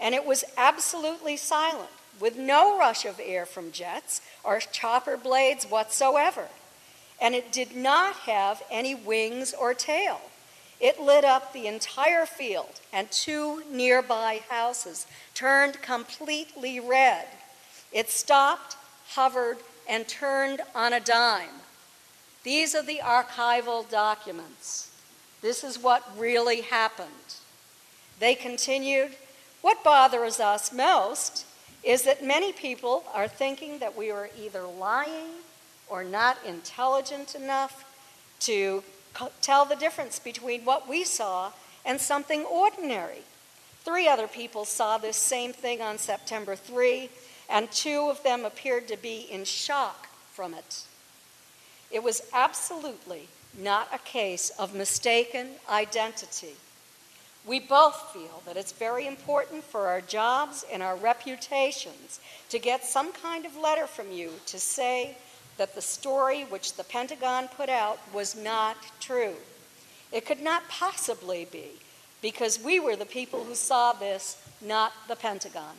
[0.00, 5.66] and it was absolutely silent, with no rush of air from jets or chopper blades
[5.66, 6.48] whatsoever.
[7.20, 10.22] And it did not have any wings or tail.
[10.80, 17.26] It lit up the entire field, and two nearby houses turned completely red.
[17.92, 18.76] It stopped,
[19.08, 21.60] hovered, and turned on a dime.
[22.42, 24.89] These are the archival documents.
[25.40, 27.08] This is what really happened.
[28.18, 29.12] They continued,
[29.62, 31.46] What bothers us most
[31.82, 35.30] is that many people are thinking that we are either lying
[35.88, 37.84] or not intelligent enough
[38.40, 38.82] to
[39.40, 41.52] tell the difference between what we saw
[41.84, 43.22] and something ordinary.
[43.82, 47.08] Three other people saw this same thing on September 3,
[47.48, 50.82] and two of them appeared to be in shock from it.
[51.90, 56.54] It was absolutely not a case of mistaken identity.
[57.46, 62.84] We both feel that it's very important for our jobs and our reputations to get
[62.84, 65.16] some kind of letter from you to say
[65.56, 69.34] that the story which the Pentagon put out was not true.
[70.12, 71.70] It could not possibly be
[72.22, 75.74] because we were the people who saw this, not the Pentagon.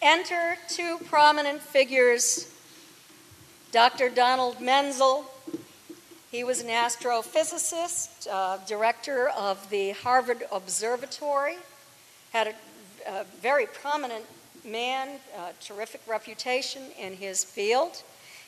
[0.00, 2.53] Enter two prominent figures
[3.74, 4.08] Dr.
[4.08, 5.24] Donald Menzel.
[6.30, 11.56] He was an astrophysicist, uh, director of the Harvard Observatory,
[12.32, 12.54] had a,
[13.10, 14.24] a very prominent
[14.64, 18.04] man, uh, terrific reputation in his field.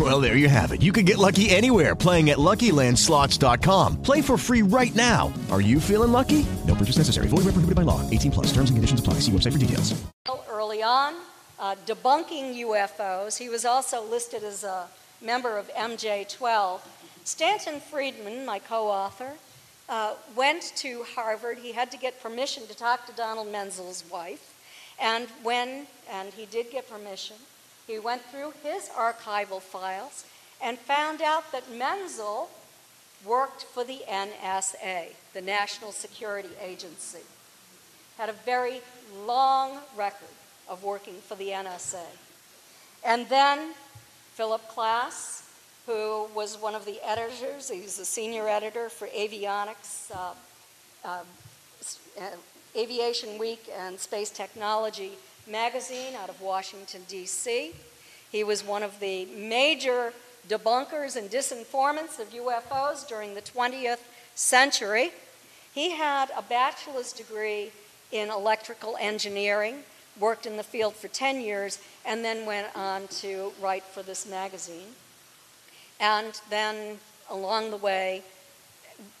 [0.00, 0.80] Well, there you have it.
[0.80, 4.00] You can get lucky anywhere playing at LuckyLandSlots.com.
[4.02, 5.30] Play for free right now.
[5.50, 6.46] Are you feeling lucky?
[6.66, 7.26] No purchase necessary.
[7.26, 8.00] Void where prohibited by law.
[8.08, 8.46] 18 plus.
[8.46, 9.14] Terms and conditions apply.
[9.20, 10.02] See website for details.
[10.50, 11.14] Early on,
[11.58, 13.38] uh, debunking UFOs.
[13.38, 14.86] He was also listed as a
[15.20, 16.80] member of MJ12.
[17.24, 19.32] Stanton Friedman, my co-author,
[19.88, 21.58] uh, went to Harvard.
[21.58, 24.54] He had to get permission to talk to Donald Menzel's wife.
[25.00, 27.36] And when, and he did get permission,
[27.92, 30.24] he went through his archival files
[30.62, 32.48] and found out that Menzel
[33.24, 37.20] worked for the NSA, the National Security Agency.
[38.16, 38.80] Had a very
[39.26, 40.34] long record
[40.68, 42.06] of working for the NSA.
[43.04, 43.74] And then
[44.32, 45.44] Philip Klass,
[45.86, 50.32] who was one of the editors, he's a senior editor for avionics uh,
[51.04, 51.22] uh,
[52.18, 52.24] uh,
[52.74, 55.12] Aviation Week and Space Technology
[55.46, 57.72] magazine out of Washington, D.C.
[58.30, 60.12] He was one of the major
[60.48, 64.00] debunkers and disinformants of UFOs during the 20th
[64.34, 65.12] century.
[65.74, 67.70] He had a bachelor's degree
[68.10, 69.82] in electrical engineering,
[70.18, 74.28] worked in the field for 10 years, and then went on to write for this
[74.28, 74.94] magazine.
[75.98, 76.98] And then
[77.30, 78.22] along the way,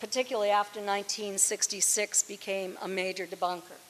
[0.00, 3.81] particularly after 1966, became a major debunker.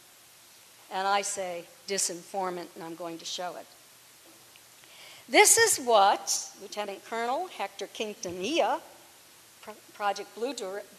[0.92, 3.66] And I say disinformant, and I'm going to show it.
[5.28, 8.80] This is what Lieutenant Colonel Hector Quintanilla,
[9.94, 10.52] Project Blue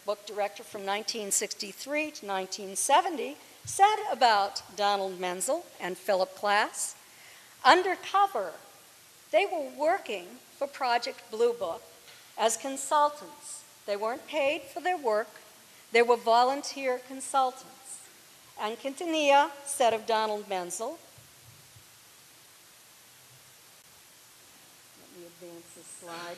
[0.06, 6.94] Book Director from 1963 to 1970, said about Donald Menzel and Philip Klass.
[7.64, 8.52] Undercover,
[9.30, 10.26] they were working
[10.58, 11.82] for Project Blue Book
[12.36, 13.62] as consultants.
[13.86, 15.28] They weren't paid for their work,
[15.92, 17.73] they were volunteer consultants.
[18.60, 20.98] And Quintanilla said of Donald Menzel,
[25.00, 26.36] let me advance this slide.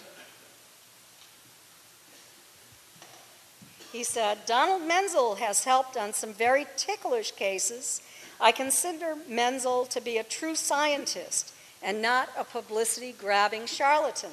[3.93, 8.03] He said, Donald Menzel has helped on some very ticklish cases.
[8.41, 14.33] I consider Menzel to be a true scientist and not a publicity grabbing charlatan.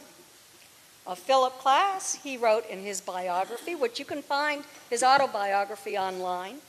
[1.06, 6.60] Of Philip Klass, he wrote in his biography, which you can find his autobiography online.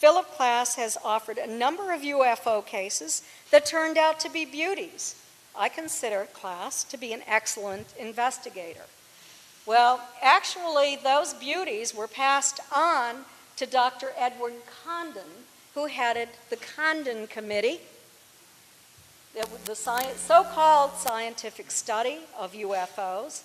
[0.00, 5.14] Philip Klass has offered a number of UFO cases that turned out to be beauties.
[5.54, 8.84] I consider Klass to be an excellent investigator.
[9.66, 13.26] Well, actually, those beauties were passed on
[13.56, 14.12] to Dr.
[14.16, 15.44] Edward Condon,
[15.74, 17.80] who headed the Condon Committee,
[19.34, 23.42] the so called scientific study of UFOs.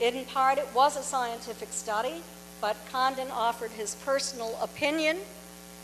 [0.00, 2.22] In part, it was a scientific study,
[2.58, 5.18] but Condon offered his personal opinion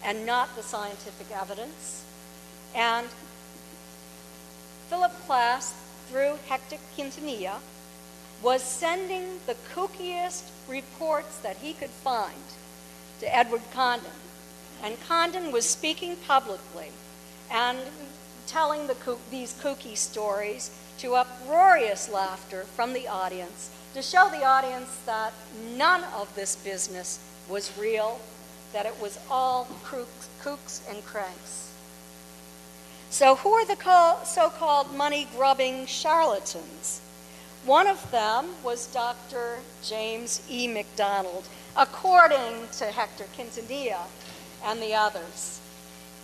[0.05, 2.05] and not the scientific evidence.
[2.75, 3.09] And
[4.89, 5.75] Philip Klass,
[6.11, 7.57] through Hector Quintanilla,
[8.43, 12.35] was sending the kookiest reports that he could find
[13.21, 14.11] to Edward Condon.
[14.83, 16.93] And Condon was speaking publicly
[17.51, 17.79] and
[18.47, 18.97] telling the
[19.31, 25.33] these kooky stories to uproarious laughter from the audience to show the audience that
[25.77, 27.19] none of this business
[27.49, 28.21] was real,
[28.73, 31.73] that it was all kooks, and cranks.
[33.11, 33.77] So, who are the
[34.25, 37.01] so called money grubbing charlatans?
[37.65, 39.59] One of them was Dr.
[39.83, 40.69] James E.
[40.69, 44.07] McDonald, according to Hector Quintanilla
[44.65, 45.61] and the others.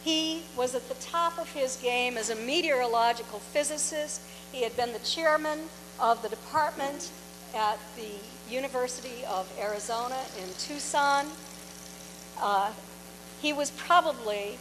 [0.04, 4.20] He was at the top of his game as a meteorological physicist.
[4.52, 5.60] He had been the chairman
[5.98, 7.10] of the department
[7.54, 11.26] at the University of Arizona in Tucson.
[12.44, 12.70] Uh,
[13.40, 14.58] he was probably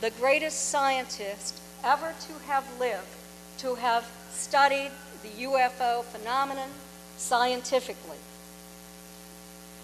[0.00, 3.06] the greatest scientist ever to have lived,
[3.58, 4.90] to have studied
[5.22, 6.70] the UFO phenomenon
[7.18, 8.16] scientifically.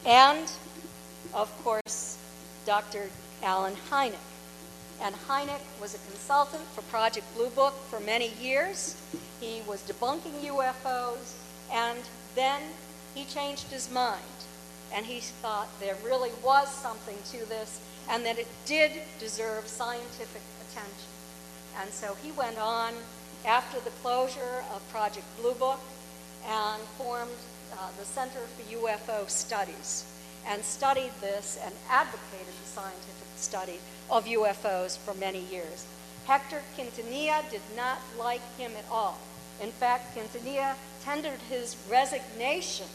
[0.06, 0.50] And,
[1.34, 2.16] of course,
[2.64, 3.10] Dr.
[3.42, 4.16] Allen Hynek.
[5.02, 8.96] And Hynek was a consultant for Project Blue Book for many years.
[9.40, 11.34] He was debunking UFOs,
[11.70, 11.98] and
[12.34, 12.62] then
[13.14, 14.41] he changed his mind.
[14.94, 17.80] And he thought there really was something to this,
[18.10, 21.10] and that it did deserve scientific attention.
[21.80, 22.92] And so he went on
[23.46, 25.80] after the closure of Project Blue Book
[26.46, 27.30] and formed
[27.72, 30.04] uh, the Center for UFO Studies
[30.46, 33.78] and studied this and advocated the scientific study
[34.10, 35.86] of UFOs for many years.
[36.26, 39.18] Hector Quintanilla did not like him at all.
[39.60, 42.86] In fact, Quintanilla tendered his resignation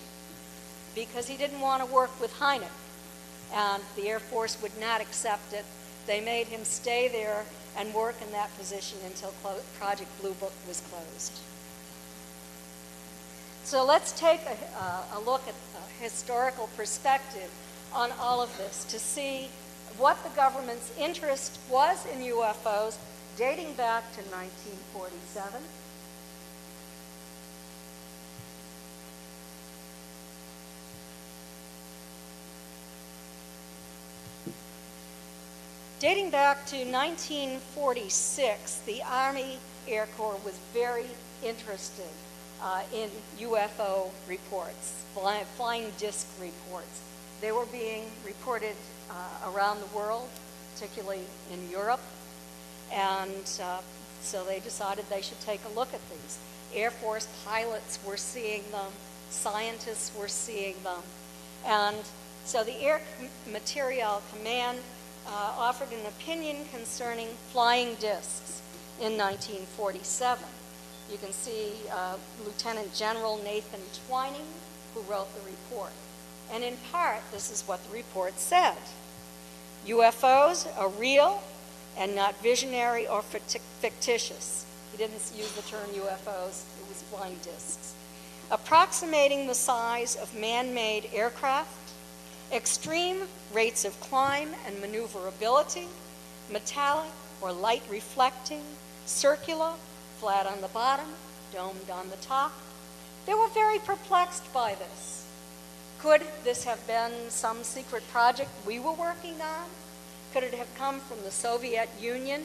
[0.97, 2.73] because he didn't want to work with Hynek,
[3.53, 5.63] and the Air Force would not accept it.
[6.07, 7.45] They made him stay there
[7.77, 9.31] and work in that position until
[9.79, 11.39] Project Blue Book was closed.
[13.63, 17.51] So let's take a, uh, a look at a historical perspective
[17.93, 19.49] on all of this to see
[19.97, 22.97] what the government's interest was in UFOs
[23.37, 25.61] dating back to 1947.
[35.99, 41.07] Dating back to 1946, the Army Air Corps was very
[41.43, 42.05] interested
[42.61, 47.01] uh, in UFO reports, fly, flying disc reports.
[47.41, 48.75] They were being reported
[49.09, 50.29] uh, around the world,
[50.75, 52.03] particularly in Europe,
[52.93, 53.81] and uh,
[54.21, 56.37] so they decided they should take a look at these.
[56.75, 58.91] Air Force pilots were seeing them,
[59.31, 61.01] scientists were seeing them,
[61.65, 61.97] and
[62.45, 63.01] So the Air
[63.51, 64.77] Materiel Command
[65.27, 68.61] uh, offered an opinion concerning flying discs
[68.99, 70.43] in 1947.
[71.11, 72.15] You can see uh,
[72.45, 74.45] Lieutenant General Nathan Twining,
[74.93, 75.91] who wrote the report.
[76.51, 78.77] And in part, this is what the report said
[79.85, 81.41] UFOs are real
[81.97, 84.65] and not visionary or fictitious.
[84.91, 87.93] He didn't use the term UFOs, it was flying discs.
[88.51, 91.86] Approximating the size of man made aircraft,
[92.51, 93.23] extreme
[93.53, 95.87] rates of climb and maneuverability,
[96.51, 98.63] metallic or light reflecting,
[99.05, 99.73] circular,
[100.19, 101.07] flat on the bottom,
[101.53, 102.53] domed on the top.
[103.25, 105.25] They were very perplexed by this.
[105.99, 109.67] Could this have been some secret project we were working on?
[110.33, 112.43] Could it have come from the Soviet Union?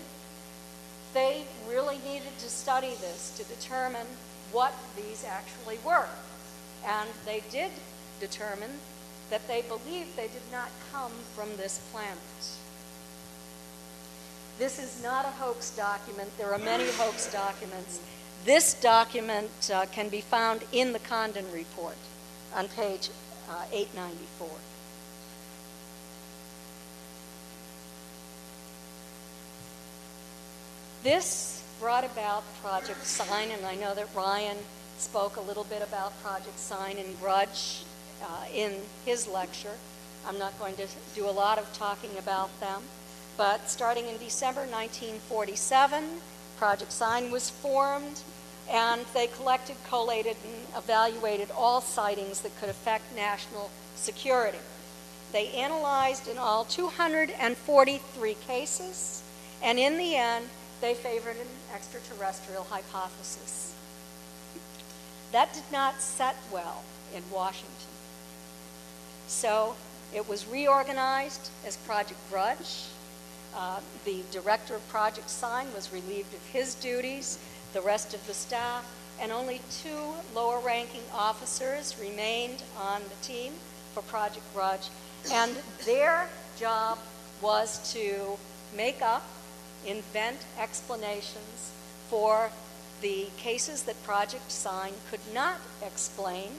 [1.15, 4.07] They really needed to study this to determine
[4.51, 6.09] what these actually were.
[6.87, 7.71] And they did
[8.21, 8.71] determine
[9.33, 12.18] that they believed they did not come from this planet.
[14.59, 16.28] This is not a hoax document.
[16.37, 17.99] There are many hoax documents.
[18.45, 21.97] This document uh, can be found in the Condon Report
[22.55, 23.09] on page
[23.49, 24.49] uh, 894.
[31.03, 34.59] This brought about Project Sign, and I know that Ryan
[34.99, 37.85] spoke a little bit about Project Sign and Grudge
[38.23, 38.73] uh, in
[39.05, 39.77] his lecture.
[40.27, 42.83] I'm not going to do a lot of talking about them,
[43.37, 46.05] but starting in December 1947,
[46.57, 48.20] Project Sign was formed,
[48.70, 54.59] and they collected, collated, and evaluated all sightings that could affect national security.
[55.33, 59.23] They analyzed in all 243 cases,
[59.62, 60.47] and in the end,
[60.81, 63.75] they favored an extraterrestrial hypothesis.
[65.33, 67.91] That did not set well in Washington.
[69.33, 69.74] So
[70.14, 72.85] it was reorganized as Project Grudge.
[73.57, 77.39] Uh, the director of Project Sign was relieved of his duties,
[77.72, 78.85] the rest of the staff,
[79.18, 83.55] and only two lower ranking officers remained on the team
[83.95, 84.91] for Project Grudge.
[85.33, 85.57] And
[85.87, 86.28] their
[86.59, 86.99] job
[87.41, 88.39] was to
[88.76, 89.26] make up
[89.87, 91.72] invent explanations
[92.09, 92.51] for
[93.01, 96.51] the cases that Project Sign could not explain.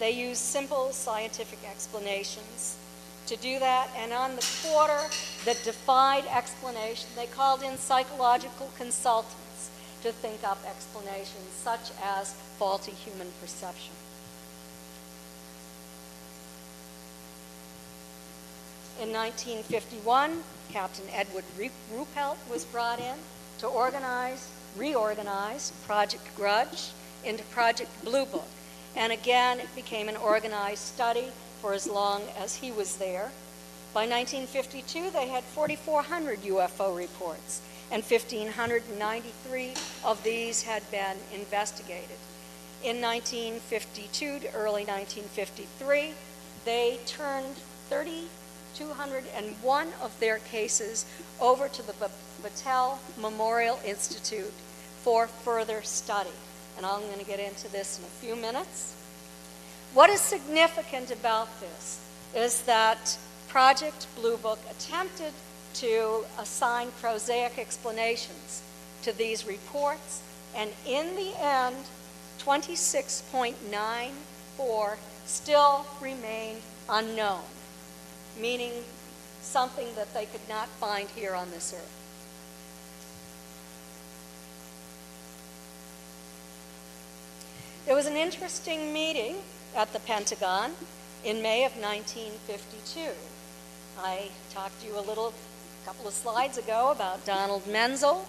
[0.00, 2.78] They used simple scientific explanations
[3.26, 4.98] to do that, and on the quarter
[5.44, 9.70] that defied explanation, they called in psychological consultants
[10.02, 13.92] to think up explanations such as faulty human perception.
[19.02, 23.16] In 1951, Captain Edward Ruppelt was brought in
[23.58, 26.92] to organize, reorganize Project Grudge
[27.22, 28.48] into Project Blue Book.
[28.96, 31.28] And again, it became an organized study
[31.60, 33.30] for as long as he was there.
[33.92, 37.60] By 1952, they had 4,400 UFO reports,
[37.90, 39.74] and 1,593
[40.04, 42.18] of these had been investigated.
[42.82, 46.14] In 1952 to early 1953,
[46.64, 47.56] they turned
[47.88, 48.28] 30
[48.74, 51.04] 201 of their cases
[51.40, 51.94] over to the
[52.42, 54.52] Battelle Memorial Institute
[55.02, 56.30] for further study.
[56.76, 58.94] And I'm going to get into this in a few minutes.
[59.94, 61.98] What is significant about this
[62.34, 63.18] is that
[63.48, 65.32] Project Blue Book attempted
[65.74, 68.62] to assign prosaic explanations
[69.02, 70.22] to these reports,
[70.54, 71.76] and in the end,
[72.38, 74.96] 26.94
[75.26, 77.42] still remained unknown
[78.38, 78.72] meaning
[79.42, 81.99] something that they could not find here on this earth.
[87.86, 89.36] There was an interesting meeting
[89.74, 90.72] at the Pentagon
[91.24, 93.10] in May of 1952.
[93.98, 95.32] I talked to you a little,
[95.82, 98.26] a couple of slides ago about Donald Menzel.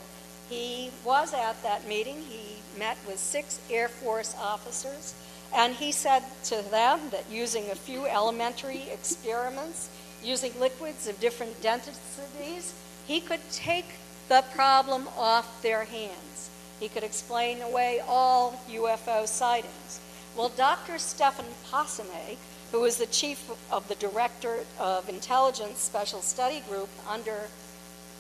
[0.50, 2.22] He was at that meeting.
[2.22, 5.16] He met with six Air Force officers
[5.54, 9.90] and he said to them that using a few elementary experiments,
[10.24, 12.74] using liquids of different densities,
[13.06, 13.96] he could take
[14.30, 16.51] the problem off their hands.
[16.82, 20.00] He could explain away all UFO sightings.
[20.36, 20.94] Well, Dr.
[20.94, 22.38] Possony,
[22.72, 27.50] who was the chief of the Director of Intelligence Special Study Group under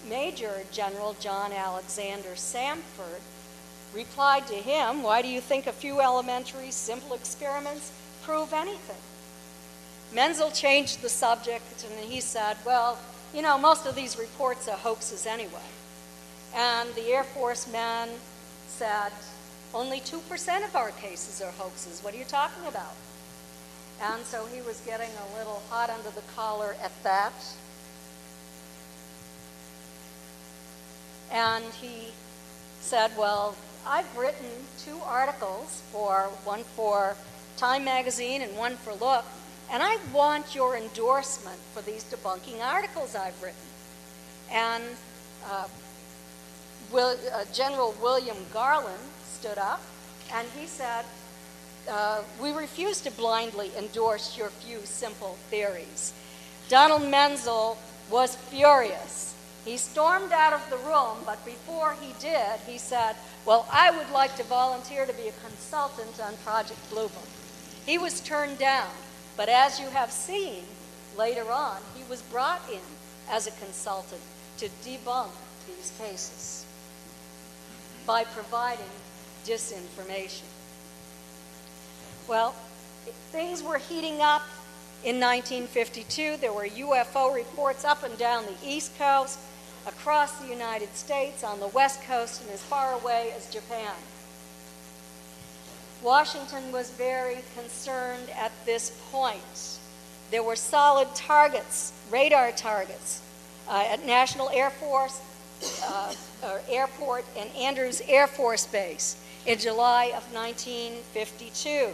[0.07, 3.21] Major General John Alexander Samford,
[3.95, 7.91] replied to him, Why do you think a few elementary, simple experiments
[8.21, 9.01] prove anything?
[10.13, 12.99] Menzel changed the subject and he said, Well,
[13.33, 15.69] you know, most of these reports are hoaxes anyway.
[16.53, 18.09] And the Air Force man
[18.71, 19.11] said,
[19.73, 22.01] Only 2% of our cases are hoaxes.
[22.01, 22.95] What are you talking about?
[24.01, 27.33] And so he was getting a little hot under the collar at that.
[31.31, 32.07] And he
[32.79, 33.55] said, Well,
[33.85, 34.47] I've written
[34.79, 37.15] two articles for one for
[37.57, 39.25] Time Magazine and one for Look,
[39.71, 43.59] and I want your endorsement for these debunking articles I've written.
[44.51, 44.83] And
[45.49, 45.67] uh,
[46.91, 49.81] Will, uh, General William Garland stood up
[50.33, 51.05] and he said,
[51.89, 56.13] uh, We refuse to blindly endorse your few simple theories.
[56.69, 57.77] Donald Menzel
[58.09, 59.35] was furious.
[59.63, 63.15] He stormed out of the room, but before he did, he said,
[63.45, 67.27] Well, I would like to volunteer to be a consultant on Project Blue Book.
[67.85, 68.89] He was turned down,
[69.37, 70.63] but as you have seen
[71.17, 72.81] later on, he was brought in
[73.29, 74.21] as a consultant
[74.57, 75.31] to debunk
[75.67, 76.65] these cases
[78.05, 78.85] by providing
[79.45, 80.43] disinformation.
[82.27, 82.55] Well,
[83.31, 84.43] things were heating up
[85.03, 86.37] in 1952.
[86.37, 89.39] There were UFO reports up and down the East Coast,
[89.87, 93.93] across the United States, on the West Coast, and as far away as Japan.
[96.03, 99.79] Washington was very concerned at this point.
[100.29, 103.21] There were solid targets, radar targets,
[103.67, 105.19] uh, at National Air Force
[105.85, 106.13] uh,
[106.43, 111.89] Uh, airport and Andrews Air Force Base in July of 1952.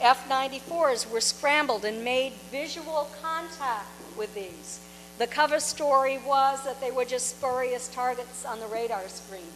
[0.00, 4.80] F 94s were scrambled and made visual contact with these.
[5.18, 9.52] The cover story was that they were just spurious targets on the radar screen.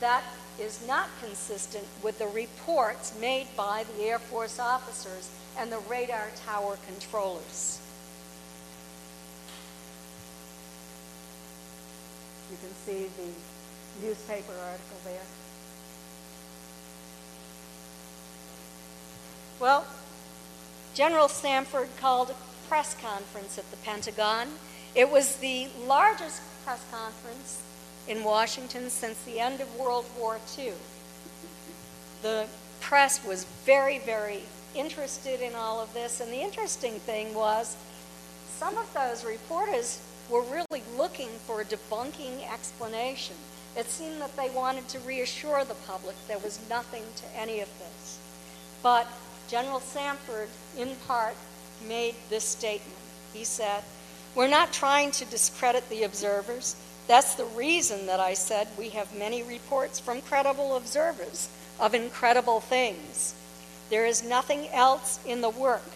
[0.00, 0.22] That
[0.58, 6.28] is not consistent with the reports made by the Air Force officers and the radar
[6.46, 7.81] tower controllers.
[12.52, 15.22] You can see the newspaper article there.
[19.58, 19.86] Well,
[20.92, 22.34] General Samford called a
[22.68, 24.48] press conference at the Pentagon.
[24.94, 27.62] It was the largest press conference
[28.06, 30.74] in Washington since the end of World War II.
[32.20, 32.48] The
[32.80, 34.42] press was very, very
[34.74, 37.76] interested in all of this, and the interesting thing was
[38.58, 40.02] some of those reporters
[40.32, 43.36] were really looking for a debunking explanation.
[43.76, 47.68] It seemed that they wanted to reassure the public there was nothing to any of
[47.78, 48.18] this.
[48.82, 49.06] But
[49.48, 51.36] General Samford, in part,
[51.86, 52.98] made this statement.
[53.34, 53.82] He said,
[54.34, 56.76] We're not trying to discredit the observers.
[57.06, 62.60] That's the reason that I said we have many reports from credible observers of incredible
[62.60, 63.34] things.
[63.90, 65.90] There is nothing else in the work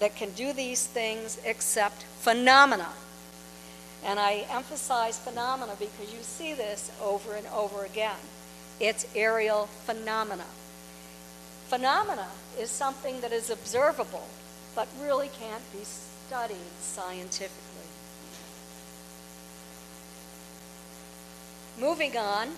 [0.00, 2.88] that can do these things except phenomena.
[4.06, 8.20] And I emphasize phenomena because you see this over and over again.
[8.78, 10.44] It's aerial phenomena.
[11.66, 14.28] Phenomena is something that is observable,
[14.76, 17.50] but really can't be studied scientifically.
[21.76, 22.50] Moving on,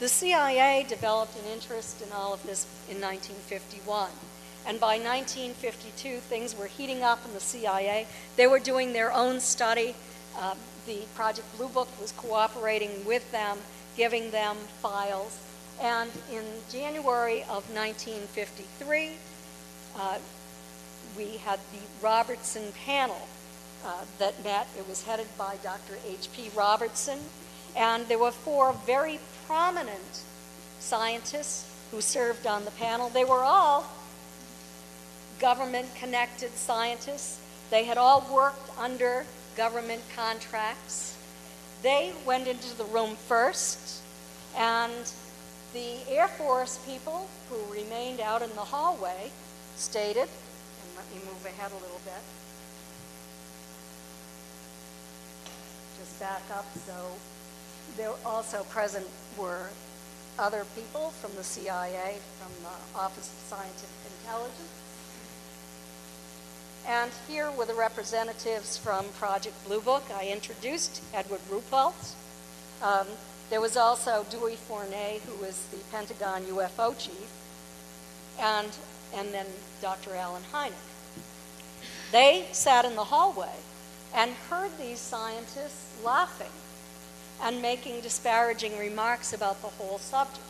[0.00, 4.10] the CIA developed an interest in all of this in 1951.
[4.66, 8.06] And by 1952, things were heating up in the CIA.
[8.36, 9.94] They were doing their own study.
[10.36, 10.54] Uh,
[10.86, 13.58] the Project Blue Book was cooperating with them,
[13.96, 15.38] giving them files.
[15.80, 19.12] And in January of 1953,
[19.98, 20.18] uh,
[21.16, 23.28] we had the Robertson panel
[23.84, 24.68] uh, that met.
[24.78, 25.98] It was headed by Dr.
[26.06, 26.50] H.P.
[26.54, 27.18] Robertson,
[27.76, 30.22] and there were four very prominent
[30.80, 33.08] scientists who served on the panel.
[33.08, 33.86] They were all
[35.38, 37.40] government connected scientists.
[37.70, 39.26] They had all worked under
[39.56, 41.16] government contracts.
[41.82, 44.02] They went into the room first,
[44.56, 45.10] and
[45.72, 49.30] the Air Force people who remained out in the hallway
[49.76, 52.22] stated, and let me move ahead a little bit.
[55.98, 57.12] Just back up so
[57.96, 59.06] there also present
[59.38, 59.68] were
[60.38, 64.75] other people from the CIA, from the Office of Scientific Intelligence.
[66.88, 70.04] And here were the representatives from Project Blue Book.
[70.14, 72.14] I introduced Edward Ruppelt.
[72.80, 73.08] Um,
[73.50, 77.28] there was also Dewey Fournet, who was the Pentagon UFO chief,
[78.38, 78.68] and,
[79.12, 79.46] and then
[79.82, 80.14] Dr.
[80.14, 80.72] Allen Hynek.
[82.12, 83.56] They sat in the hallway
[84.14, 86.52] and heard these scientists laughing
[87.42, 90.40] and making disparaging remarks about the whole subject.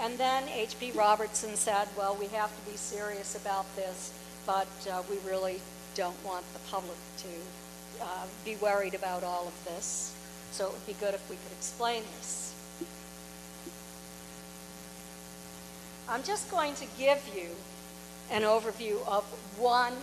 [0.00, 0.92] And then H.P.
[0.92, 4.12] Robertson said, Well, we have to be serious about this,
[4.46, 5.60] but uh, we really
[5.94, 7.28] don't want the public to
[8.02, 10.14] uh, be worried about all of this.
[10.50, 12.54] So it would be good if we could explain this.
[16.08, 17.48] I'm just going to give you
[18.30, 19.24] an overview of
[19.58, 19.94] one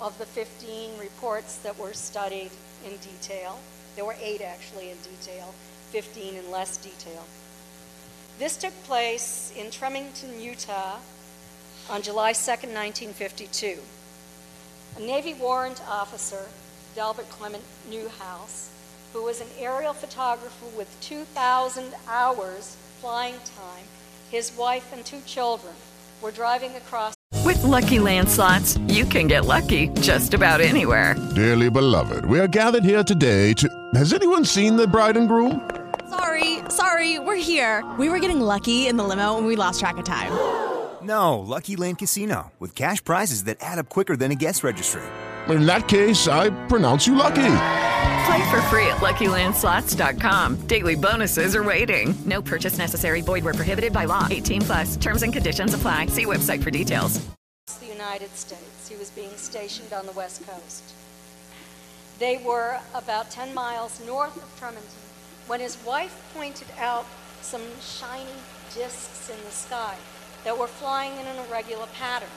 [0.00, 2.50] of the 15 reports that were studied
[2.86, 3.58] in detail.
[3.96, 5.54] There were eight actually in detail,
[5.90, 7.24] 15 in less detail.
[8.38, 10.98] This took place in Tremonton, Utah
[11.90, 13.78] on July 2, 1952.
[14.96, 16.46] A Navy warrant officer,
[16.94, 18.70] Delbert Clement Newhouse,
[19.12, 23.84] who was an aerial photographer with 2,000 hours flying time,
[24.30, 25.74] his wife and two children
[26.20, 27.14] were driving across.
[27.44, 31.14] With lucky landslots, you can get lucky just about anywhere.
[31.34, 33.68] Dearly beloved, we are gathered here today to.
[33.94, 35.70] Has anyone seen the bride and groom?
[36.10, 37.84] Sorry, sorry, we're here.
[37.98, 40.67] We were getting lucky in the limo and we lost track of time.
[41.02, 45.02] No, Lucky Land Casino, with cash prizes that add up quicker than a guest registry.
[45.48, 47.34] In that case, I pronounce you lucky.
[48.26, 50.56] Play for free at LuckyLandSlots.com.
[50.66, 52.14] Daily bonuses are waiting.
[52.26, 53.20] No purchase necessary.
[53.20, 54.26] Void where prohibited by law.
[54.30, 54.96] 18 plus.
[54.96, 56.06] Terms and conditions apply.
[56.06, 57.26] See website for details.
[57.80, 58.88] The United States.
[58.88, 60.94] He was being stationed on the West Coast.
[62.18, 64.98] They were about 10 miles north of Tremonton
[65.46, 67.06] when his wife pointed out
[67.40, 68.26] some shiny
[68.74, 69.96] discs in the sky
[70.48, 72.32] that were flying in an irregular pattern.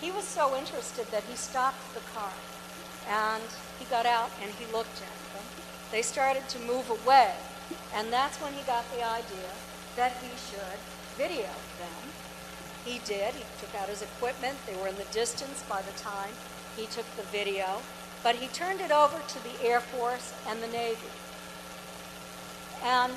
[0.00, 2.32] He was so interested that he stopped the car
[3.06, 3.42] and
[3.78, 5.44] he got out and he looked at them.
[5.92, 7.34] They started to move away,
[7.94, 9.52] and that's when he got the idea
[9.96, 10.80] that he should
[11.18, 12.08] video them.
[12.86, 13.34] He did.
[13.34, 14.56] He took out his equipment.
[14.66, 16.32] They were in the distance by the time
[16.74, 17.82] he took the video,
[18.22, 21.12] but he turned it over to the Air Force and the Navy.
[22.82, 23.12] And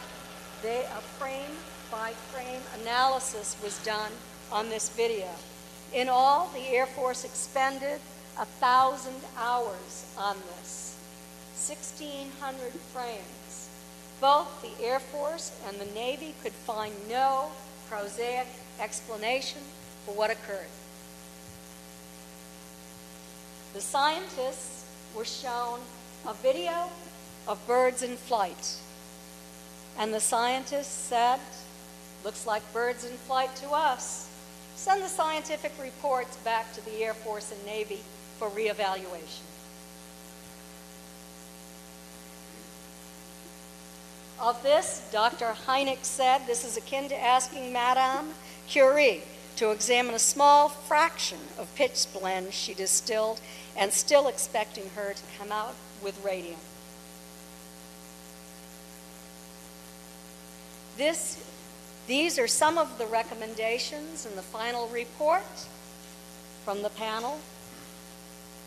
[0.61, 1.55] they, a frame
[1.93, 4.11] by frame analysis was done
[4.51, 5.29] on this video.
[5.93, 7.99] In all, the Air Force expended
[8.39, 10.97] a thousand hours on this,
[11.53, 13.69] 1,600 frames.
[14.19, 17.51] Both the Air Force and the Navy could find no
[17.87, 18.47] prosaic
[18.79, 19.61] explanation
[20.03, 20.73] for what occurred.
[23.75, 24.83] The scientists
[25.15, 25.79] were shown
[26.27, 26.89] a video
[27.47, 28.77] of birds in flight.
[29.99, 31.39] And the scientists said,
[32.23, 34.29] looks like birds in flight to us.
[34.75, 37.99] Send the scientific reports back to the Air Force and Navy
[38.37, 39.41] for reevaluation.
[44.39, 45.53] Of this, Dr.
[45.67, 48.29] Hynek said this is akin to asking Madame
[48.67, 49.23] Curie
[49.55, 53.39] to examine a small fraction of pitchblende she distilled
[53.77, 56.59] and still expecting her to come out with radium.
[60.97, 61.42] This,
[62.07, 65.43] these are some of the recommendations in the final report
[66.65, 67.39] from the panel.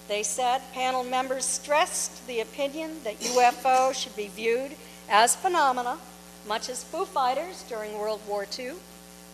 [0.09, 4.73] They said panel members stressed the opinion that UFO should be viewed
[5.09, 5.99] as phenomena,
[6.47, 8.73] much as Foo Fighters during World War II.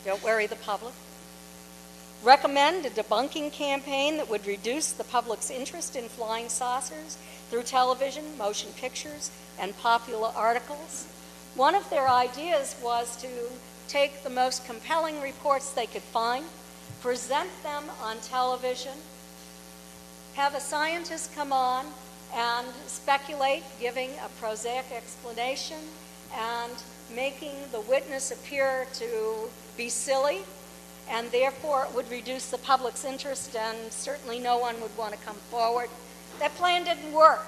[0.05, 0.95] Don't worry the public.
[2.25, 7.19] Recommend a debunking campaign that would reduce the public's interest in flying saucers
[7.51, 11.07] through television, motion pictures, and popular articles.
[11.55, 13.29] One of their ideas was to
[13.89, 16.45] take the most compelling reports they could find,
[17.01, 18.93] present them on television,
[20.35, 21.87] have a scientist come on
[22.35, 25.79] and speculate, giving a prosaic explanation,
[26.35, 26.73] and
[27.15, 30.39] making the witness appear to be silly,
[31.11, 35.19] and therefore it would reduce the public's interest, and certainly no one would want to
[35.19, 35.91] come forward.
[36.39, 37.45] That plan didn't work.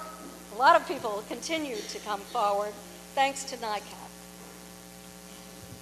[0.55, 2.73] A lot of people continued to come forward
[3.15, 4.04] thanks to NICAP.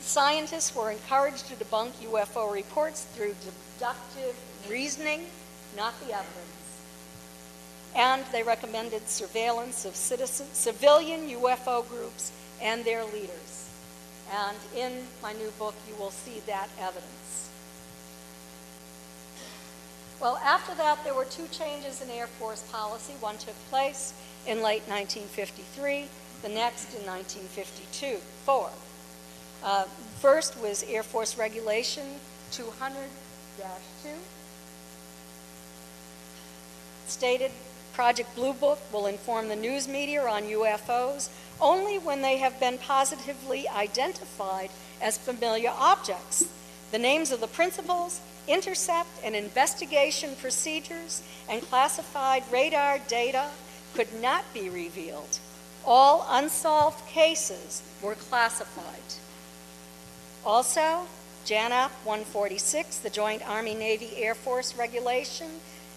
[0.03, 3.33] Scientists were encouraged to debunk UFO reports through
[3.79, 4.35] deductive
[4.69, 5.25] reasoning,
[5.77, 6.81] not the evidence.
[7.95, 12.31] And they recommended surveillance of citizen, civilian UFO groups
[12.61, 13.69] and their leaders.
[14.31, 17.49] And in my new book, you will see that evidence.
[20.19, 23.13] Well, after that, there were two changes in Air Force policy.
[23.19, 24.13] One took place
[24.45, 26.07] in late 1953,
[26.41, 28.17] the next in 1952.
[28.45, 28.69] Four.
[29.64, 29.86] Uh,
[30.20, 32.03] first was Air Force Regulation
[32.51, 33.07] 200
[34.03, 34.09] 2.
[37.07, 37.51] Stated
[37.93, 41.30] Project Blue Book will inform the news media on UFOs
[41.61, 44.70] only when they have been positively identified
[45.01, 46.45] as familiar objects.
[46.91, 53.49] The names of the principals, intercept and investigation procedures, and classified radar data
[53.93, 55.39] could not be revealed.
[55.86, 59.14] All unsolved cases were classified.
[60.45, 61.07] Also,
[61.45, 65.47] JANAP 146, the Joint Army Navy Air Force regulation,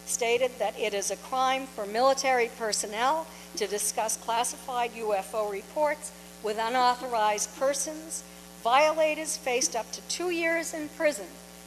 [0.06, 3.26] stated that it is a crime for military personnel
[3.56, 8.22] to discuss classified UFO reports with unauthorized persons.
[8.62, 11.26] Violators faced up to two years in prison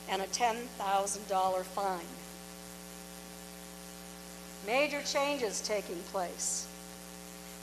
[0.09, 1.99] and a $10,000 fine.
[4.65, 6.67] major changes taking place.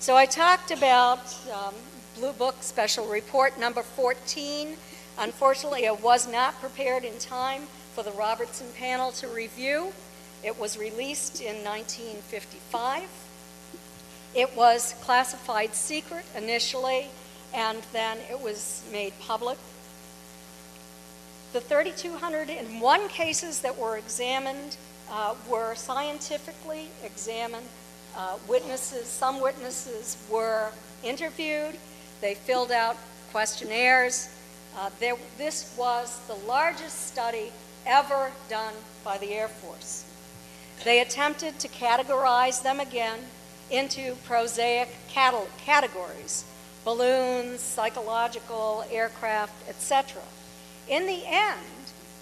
[0.01, 1.21] So I talked about
[1.53, 1.75] um,
[2.17, 4.77] Blue Book Special Report number 14.
[5.19, 7.63] Unfortunately, it was not prepared in time
[7.95, 9.93] for the Robertson panel to review.
[10.45, 13.09] It was released in 1955.
[14.35, 17.07] It was classified secret initially,
[17.55, 19.57] and then it was made public.
[21.55, 24.77] The 3,201 cases that were examined
[25.11, 27.67] uh, were scientifically examined.
[28.15, 30.71] Uh, witnesses, some witnesses were
[31.03, 31.77] interviewed.
[32.21, 32.97] They filled out
[33.31, 34.36] questionnaires.
[34.77, 37.51] Uh, there, this was the largest study
[37.87, 40.05] ever done by the Air Force.
[40.85, 43.21] They attempted to categorize them again
[43.71, 46.45] into prosaic categories
[46.85, 50.23] balloons, psychological, aircraft, etc.
[50.89, 51.59] In the end,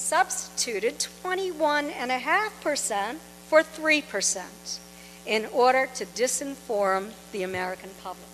[0.00, 4.78] substituted 21.5% for 3%
[5.26, 8.26] in order to disinform the American public.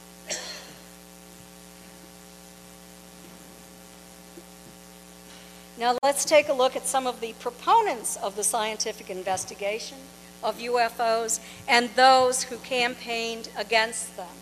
[5.78, 9.98] Now let's take a look at some of the proponents of the scientific investigation
[10.42, 11.38] of UFOs
[11.68, 14.34] and those who campaigned against them.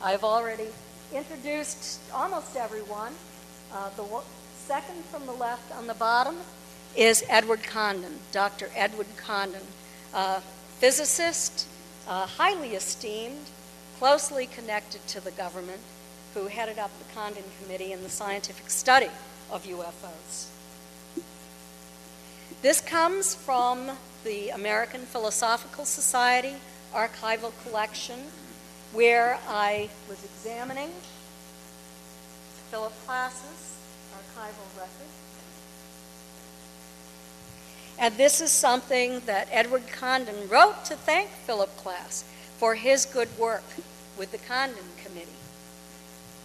[0.00, 0.68] I've already
[1.12, 3.12] introduced almost everyone.
[3.70, 4.04] Uh, the
[4.66, 6.34] second from the left on the bottom
[6.96, 8.68] is Edward Condon, Dr.
[8.74, 9.62] Edward Condon,
[10.12, 10.40] a
[10.80, 11.68] physicist,
[12.08, 13.46] uh, highly esteemed,
[14.00, 15.80] closely connected to the government,
[16.34, 19.10] who headed up the Condon Committee in the scientific study
[19.52, 20.48] of UFOs.
[22.60, 23.92] This comes from
[24.24, 26.56] the American Philosophical Society
[26.92, 28.18] archival collection,
[28.92, 30.90] where I was examining
[32.72, 33.65] Philip Klass's
[34.36, 34.66] archival.
[37.98, 42.24] And this is something that Edward Condon wrote to thank Philip Klass
[42.58, 43.64] for his good work
[44.18, 45.26] with the Condon Committee.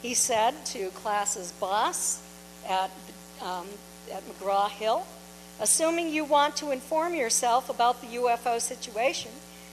[0.02, 2.22] He said to Klass's boss
[2.68, 2.90] at,
[3.42, 3.68] um,
[4.12, 5.06] at McGraw Hill,
[5.60, 9.32] assuming you want to inform yourself about the UFO situation,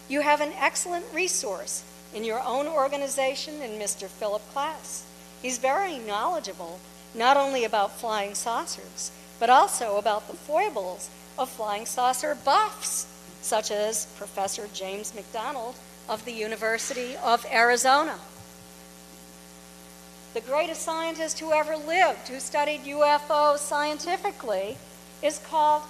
[0.08, 4.08] you have an excellent resource in your own organization in Mr.
[4.08, 5.04] Philip Klass.
[5.42, 6.80] He's very knowledgeable,
[7.18, 9.10] not only about flying saucers,
[9.40, 13.06] but also about the foibles of flying saucer buffs,
[13.42, 15.74] such as Professor James McDonald
[16.08, 18.18] of the University of Arizona.
[20.34, 24.76] The greatest scientist who ever lived, who studied UFOs scientifically,
[25.22, 25.82] is called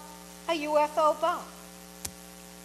[0.49, 1.47] a UFO buff.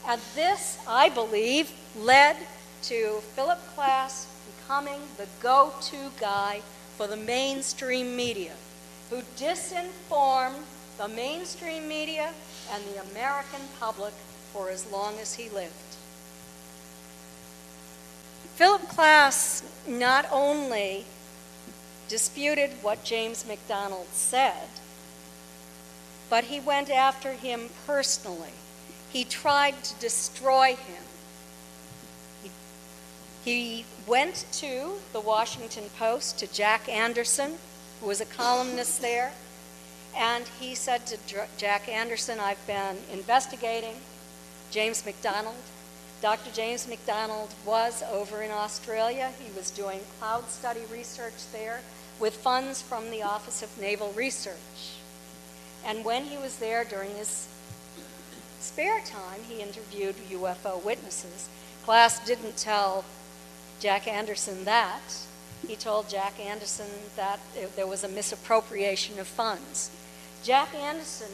[0.08, 2.38] And this, I believe, led
[2.84, 6.62] to Philip Klass becoming the go to guy
[6.98, 8.54] for the mainstream media,
[9.10, 10.64] who disinformed
[10.98, 12.30] the mainstream media
[12.72, 14.14] and the American public
[14.52, 15.74] for as long as he lived.
[18.56, 21.06] Philip Klass not only
[22.08, 24.70] disputed what James McDonald said,
[26.30, 28.54] but he went after him personally.
[29.12, 31.03] He tried to destroy him.
[33.44, 37.54] He, went to the Washington Post, to Jack Anderson,
[38.00, 39.32] who was a columnist there,
[40.16, 41.18] and he said to
[41.58, 43.96] Jack Anderson, I've been investigating
[44.72, 45.56] James McDonald.
[46.22, 46.52] Dr.
[46.52, 49.32] James McDonald was over in Australia.
[49.40, 51.82] He was doing cloud study research there
[52.20, 54.98] with funds from the Office of Naval Research.
[55.86, 57.48] And when he was there during his
[58.60, 61.50] spare time, he interviewed UFO witnesses.
[61.86, 63.04] Klass didn't tell
[63.84, 65.02] Jack Anderson that.
[65.68, 69.92] He told Jack Anderson that it, there was a misappropriation of funds.
[70.42, 71.28] Jack Anderson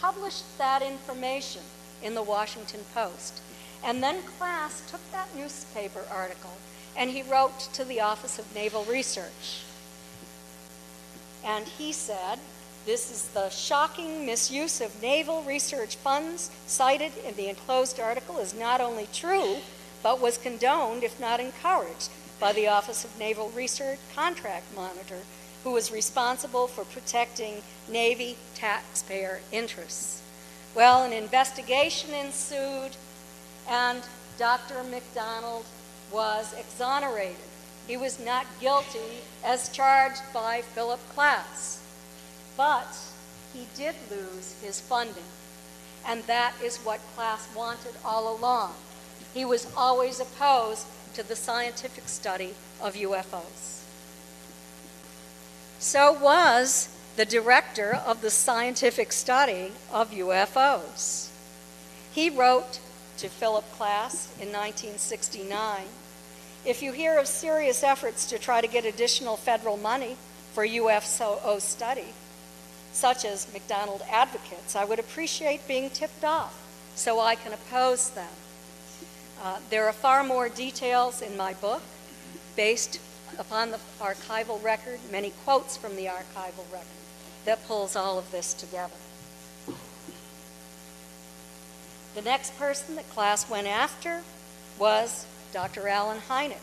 [0.00, 1.62] published that information
[2.04, 3.40] in the Washington Post.
[3.82, 6.52] And then Klass took that newspaper article
[6.96, 9.64] and he wrote to the Office of Naval Research.
[11.44, 12.38] And he said,
[12.86, 18.54] This is the shocking misuse of naval research funds cited in the enclosed article is
[18.54, 19.56] not only true,
[20.06, 25.18] but was condoned, if not encouraged, by the Office of Naval Research Contract Monitor,
[25.64, 30.22] who was responsible for protecting Navy taxpayer interests.
[30.76, 32.96] Well, an investigation ensued,
[33.68, 34.00] and
[34.38, 34.84] Dr.
[34.84, 35.64] McDonald
[36.12, 37.50] was exonerated.
[37.88, 41.80] He was not guilty as charged by Philip Klass.
[42.56, 42.96] But
[43.52, 45.32] he did lose his funding.
[46.06, 48.72] And that is what Klass wanted all along.
[49.36, 53.82] He was always opposed to the scientific study of UFOs.
[55.78, 61.28] So was the director of the scientific study of UFOs.
[62.10, 62.80] He wrote
[63.18, 65.82] to Philip Klass in 1969
[66.64, 70.16] If you hear of serious efforts to try to get additional federal money
[70.54, 72.14] for UFO study,
[72.92, 76.58] such as McDonald advocates, I would appreciate being tipped off
[76.94, 78.32] so I can oppose them.
[79.42, 81.82] Uh, there are far more details in my book
[82.56, 83.00] based
[83.38, 86.86] upon the archival record, many quotes from the archival record
[87.44, 88.94] that pulls all of this together.
[92.14, 94.22] The next person that Klass went after
[94.78, 95.86] was Dr.
[95.86, 96.62] Allen Hynek.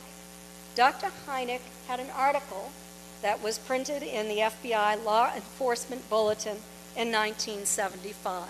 [0.75, 1.11] Dr.
[1.27, 2.71] Hynek had an article
[3.21, 6.57] that was printed in the FBI Law Enforcement Bulletin
[6.95, 8.49] in 1975.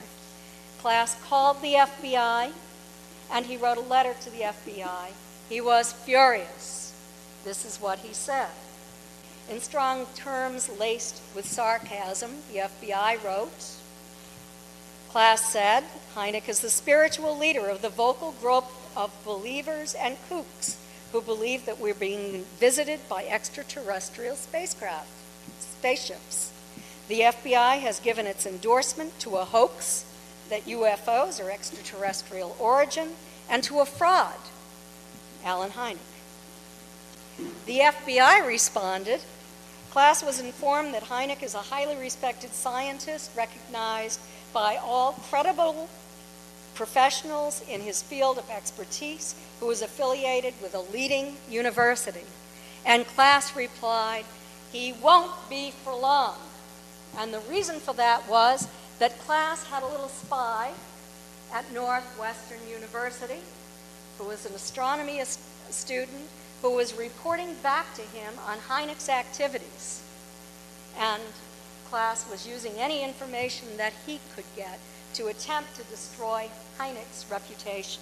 [0.82, 2.52] Klass called the FBI
[3.34, 5.08] and he wrote a letter to the FBI.
[5.50, 6.94] He was furious.
[7.44, 8.50] This is what he said.
[9.50, 13.52] In strong terms laced with sarcasm, the FBI wrote,
[15.12, 15.84] Klass said,
[16.16, 18.66] Hynek is the spiritual leader of the vocal group
[18.96, 20.78] of believers and kooks
[21.12, 25.10] who believe that we're being visited by extraterrestrial spacecraft,
[25.60, 26.52] spaceships.
[27.08, 30.06] The FBI has given its endorsement to a hoax
[30.54, 33.10] that UFOs are extraterrestrial origin
[33.50, 34.38] and to a fraud,
[35.44, 35.98] Allen Hynek.
[37.66, 39.22] The FBI responded.
[39.92, 44.20] Klass was informed that Hynek is a highly respected scientist recognized
[44.54, 45.90] by all credible
[46.76, 52.28] professionals in his field of expertise who is affiliated with a leading university.
[52.86, 54.26] And Klass replied,
[54.72, 56.36] he won't be for long.
[57.18, 58.68] And the reason for that was
[59.00, 60.72] that Klass had a little spy
[61.54, 63.42] at Northwestern University
[64.18, 65.22] who was an astronomy
[65.70, 66.28] student
[66.62, 70.02] who was reporting back to him on Hynek's activities.
[70.98, 71.22] And
[71.90, 74.80] Klass was using any information that he could get
[75.16, 78.02] to attempt to destroy Hynek's reputation.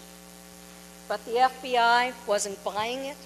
[1.08, 3.18] But the FBI wasn't buying it.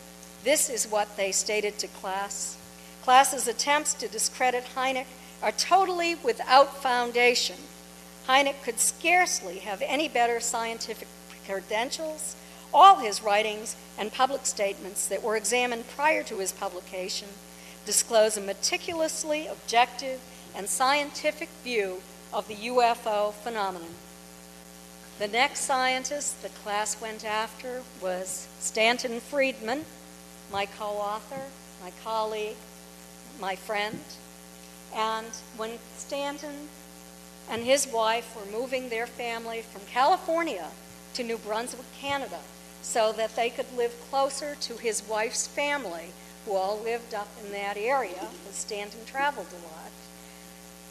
[0.43, 2.55] This is what they stated to Klass.
[3.03, 5.05] Klass's attempts to discredit Hynek
[5.41, 7.57] are totally without foundation.
[8.27, 11.07] Hynek could scarcely have any better scientific
[11.45, 12.35] credentials.
[12.73, 17.29] All his writings and public statements that were examined prior to his publication
[17.85, 20.19] disclose a meticulously objective
[20.55, 22.01] and scientific view
[22.33, 23.95] of the UFO phenomenon.
[25.19, 29.85] The next scientist the Klass went after was Stanton Friedman,
[30.51, 31.41] my co author,
[31.81, 32.57] my colleague,
[33.39, 33.99] my friend.
[34.93, 35.27] And
[35.57, 36.69] when Stanton
[37.49, 40.67] and his wife were moving their family from California
[41.13, 42.39] to New Brunswick, Canada,
[42.81, 46.11] so that they could live closer to his wife's family,
[46.45, 49.91] who all lived up in that area, because Stanton traveled a lot.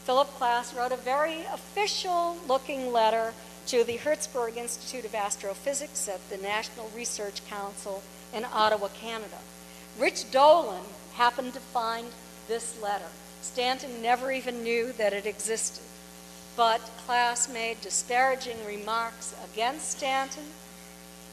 [0.03, 3.33] Philip Klass wrote a very official looking letter
[3.67, 9.39] to the Herzberg Institute of Astrophysics at the National Research Council in Ottawa, Canada.
[9.97, 10.83] Rich Dolan
[11.15, 12.07] happened to find
[12.47, 13.09] this letter.
[13.45, 15.83] Stanton never even knew that it existed.
[16.57, 20.43] But Klass made disparaging remarks against Stanton.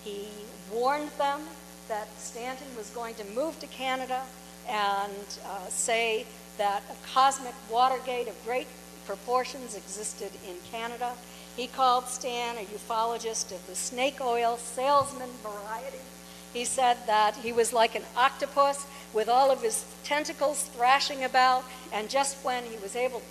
[0.04, 0.28] He
[0.70, 1.40] warned them
[1.88, 4.22] that Stanton was going to move to Canada
[4.68, 6.26] and uh, say
[6.58, 8.68] that a cosmic Watergate of great
[9.06, 11.12] proportions existed in Canada.
[11.56, 16.04] He called Stan a ufologist of the snake oil salesman variety.
[16.52, 21.64] He said that he was like an octopus with all of his tentacles thrashing about,
[21.92, 23.22] and just when he was able,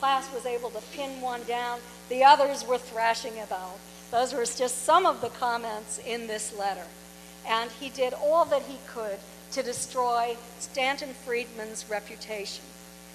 [0.00, 3.78] Klass was able to pin one down, the others were thrashing about.
[4.10, 6.86] Those were just some of the comments in this letter.
[7.46, 9.18] And he did all that he could
[9.52, 12.64] to destroy Stanton Friedman's reputation.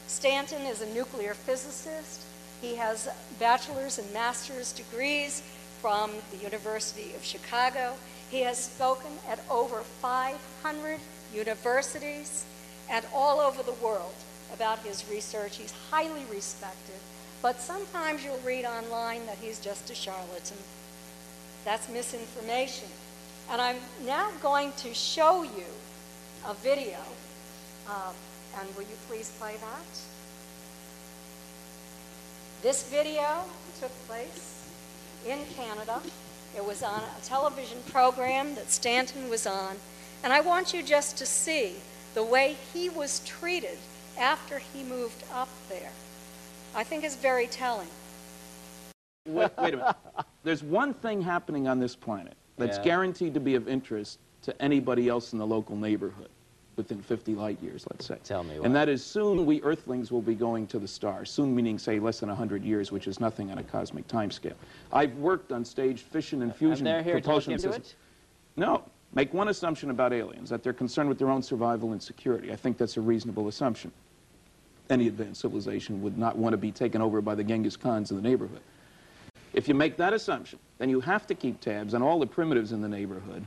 [0.07, 2.21] Stanton is a nuclear physicist.
[2.61, 5.43] He has bachelor's and master's degrees
[5.81, 7.93] from the University of Chicago.
[8.33, 10.99] He has spoken at over 500
[11.35, 12.45] universities
[12.89, 14.15] and all over the world
[14.51, 15.57] about his research.
[15.57, 16.95] He's highly respected,
[17.43, 20.57] but sometimes you'll read online that he's just a charlatan.
[21.63, 22.87] That's misinformation.
[23.51, 25.69] And I'm now going to show you
[26.47, 26.97] a video.
[27.87, 28.13] Uh,
[28.59, 29.99] and will you please play that?
[32.63, 33.43] This video
[33.79, 34.67] took place
[35.23, 36.01] in Canada.
[36.55, 39.75] It was on a television program that Stanton was on.
[40.23, 41.73] And I want you just to see
[42.13, 43.77] the way he was treated
[44.17, 45.91] after he moved up there.
[46.75, 47.87] I think is very telling.
[49.27, 49.95] Wait, wait a minute.
[50.43, 52.83] There's one thing happening on this planet that's Yeah.
[52.83, 56.29] guaranteed to be of interest to anybody else in the local neighborhood
[56.75, 58.17] within 50 light years, let's say.
[58.23, 58.65] Tell me what.
[58.65, 61.29] And that is soon we Earthlings will be going to the stars.
[61.29, 64.55] Soon meaning, say, less than 100 years, which is nothing on a cosmic timescale.
[64.91, 67.95] I've worked on staged fission and fusion they're here propulsion systems.
[68.55, 68.83] No.
[69.15, 72.51] Make one assumption about aliens, that they're concerned with their own survival and security.
[72.51, 73.91] I think that's a reasonable assumption.
[74.89, 78.17] Any advanced civilization would not want to be taken over by the Genghis Khans of
[78.17, 78.61] the neighborhood.
[79.53, 82.71] If you make that assumption, then you have to keep tabs on all the primitives
[82.71, 83.45] in the neighborhood,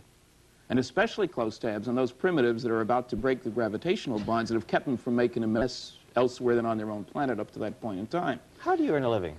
[0.69, 4.51] and especially close tabs on those primitives that are about to break the gravitational bonds
[4.51, 7.51] that have kept them from making a mess elsewhere than on their own planet up
[7.53, 8.41] to that point in time.
[8.59, 9.37] How do you earn a living?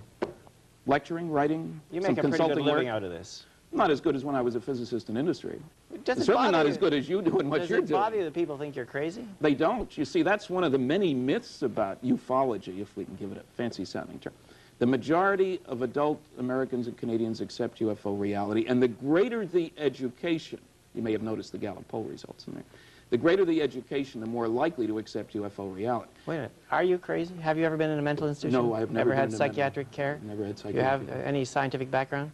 [0.86, 2.88] Lecturing, writing, You some make a pretty good living work.
[2.88, 3.46] out of this.
[3.74, 5.60] Not as good as when I was a physicist in industry.
[6.06, 7.88] Does it Certainly bother not you- as good as you do what Does you're it
[7.88, 8.00] doing.
[8.00, 9.28] bother you that people think you're crazy?
[9.42, 9.96] They don't.
[9.98, 13.38] You see, that's one of the many myths about ufology, if we can give it
[13.38, 14.34] a fancy sounding term.
[14.80, 20.60] The majority of adult Americans and Canadians accept UFO reality, and the greater the education,
[20.98, 22.64] you may have noticed the Gallup poll results in there,
[23.12, 26.10] the greater the education, the more likely to accept UFO reality.
[26.26, 26.52] Wait a minute.
[26.72, 27.36] Are you crazy?
[27.36, 28.62] Have you ever been in a mental institution?
[28.68, 30.20] No, I have never Ever had in a mental- psychiatric care?
[30.24, 30.74] Never had psychiatric.
[31.08, 32.32] Do you have any scientific background?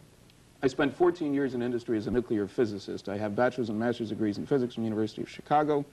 [0.62, 3.08] I spent 14 years in industry as a nuclear physicist.
[3.10, 5.84] I have bachelor's and master's degrees in physics from the University of Chicago.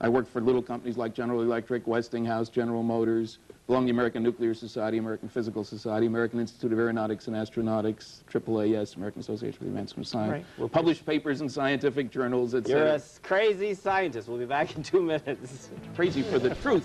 [0.00, 4.22] I worked for little companies like General Electric, Westinghouse, General Motors, belonged to the American
[4.22, 9.64] Nuclear Society, American Physical Society, American Institute of Aeronautics and Astronautics, AAAS, American Association for
[9.64, 10.32] the Advancement of Science.
[10.32, 10.44] Right.
[10.58, 12.90] Well, Published papers in scientific journals, You're etc.
[12.90, 14.28] a s- crazy scientist.
[14.28, 15.70] We'll be back in two minutes.
[15.94, 16.84] Crazy for the truth.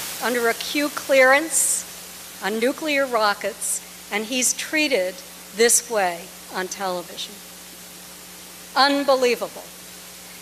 [0.23, 5.15] under a Q clearance on nuclear rockets, and he's treated
[5.55, 6.21] this way
[6.53, 7.33] on television.
[8.75, 9.63] Unbelievable.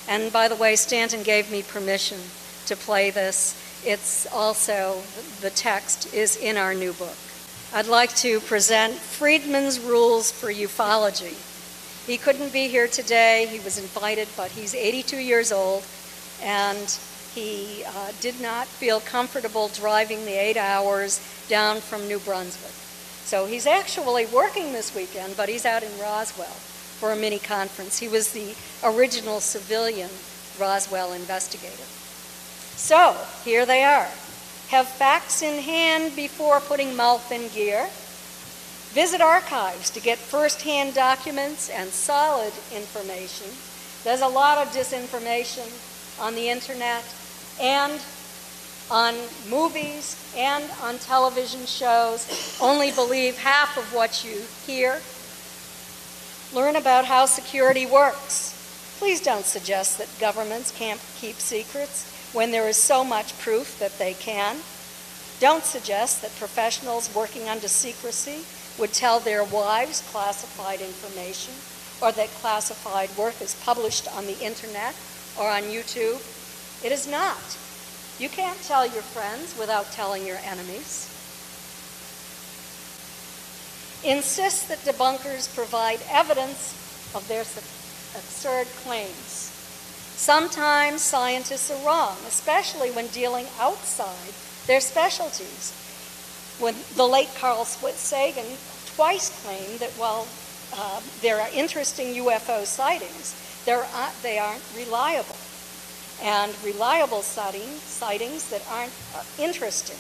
[0.08, 2.20] And by the way, Stanton gave me permission
[2.66, 3.82] to play this.
[3.86, 5.02] It's also,
[5.42, 7.16] the text is in our new book.
[7.74, 11.38] I'd like to present Friedman's Rules for Ufology.
[12.08, 13.48] He couldn't be here today.
[13.52, 15.84] He was invited, but he's 82 years old,
[16.42, 17.00] and
[17.34, 22.74] he uh, did not feel comfortable driving the eight hours down from New Brunswick.
[23.26, 26.48] So he's actually working this weekend, but he's out in Roswell
[27.00, 28.00] for a mini conference.
[28.00, 30.10] He was the original civilian
[30.60, 31.84] Roswell investigator.
[32.76, 33.16] So
[33.46, 34.10] here they are.
[34.70, 37.88] Have facts in hand before putting mouth in gear.
[38.94, 43.48] Visit archives to get first-hand documents and solid information.
[44.04, 45.68] There's a lot of disinformation
[46.20, 47.04] on the internet
[47.60, 48.00] and
[48.92, 49.16] on
[49.50, 52.58] movies and on television shows.
[52.62, 55.02] Only believe half of what you hear.
[56.54, 58.56] Learn about how security works.
[58.98, 63.98] Please don't suggest that governments can't keep secrets when there is so much proof that
[63.98, 64.58] they can.
[65.40, 68.44] Don't suggest that professionals working under secrecy
[68.80, 71.54] would tell their wives classified information
[72.02, 74.96] or that classified work is published on the internet
[75.40, 76.20] or on YouTube.
[76.84, 77.58] It is not.
[78.20, 81.08] You can't tell your friends without telling your enemies.
[84.04, 86.76] Insist that debunkers provide evidence
[87.16, 89.56] of their absurd claims.
[90.16, 94.34] Sometimes scientists are wrong, especially when dealing outside
[94.68, 95.74] their specialties.
[96.60, 98.58] when the late Carl Sagan
[98.96, 100.28] twice claimed that while
[100.76, 103.34] uh, there are interesting UFO sightings,
[103.68, 105.36] are, they aren't reliable.
[106.22, 109.98] And reliable sighting, sightings that aren't uh, interesting.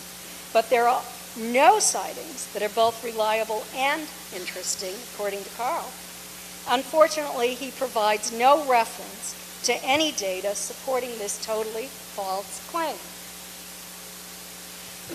[0.51, 1.01] But there are
[1.37, 5.89] no sightings that are both reliable and interesting, according to Carl.
[6.69, 12.97] Unfortunately, he provides no reference to any data supporting this totally false claim.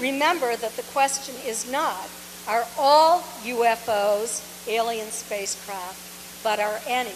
[0.01, 2.09] Remember that the question is not,
[2.49, 7.15] are all UFOs alien spacecraft, but are any?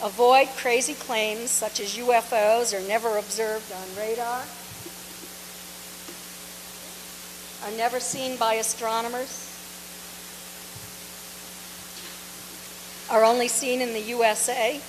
[0.00, 4.44] Avoid crazy claims such as UFOs are never observed on radar,
[7.64, 9.44] are never seen by astronomers,
[13.10, 14.80] are only seen in the USA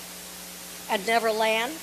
[0.92, 1.74] and never land.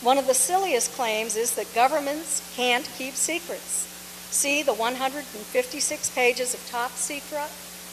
[0.00, 3.86] One of the silliest claims is that governments can't keep secrets.
[4.30, 7.50] See the 156 pages of top secret,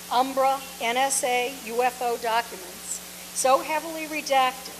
[0.09, 2.80] Umbra, NSA, UFO documents,
[3.33, 4.77] so heavily redacted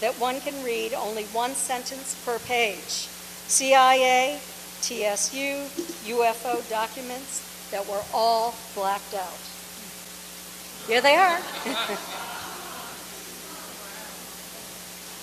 [0.00, 3.08] that one can read only one sentence per page.
[3.46, 4.40] CIA,
[4.80, 5.64] TSU,
[6.12, 9.40] UFO documents that were all blacked out.
[10.86, 11.38] Here they are.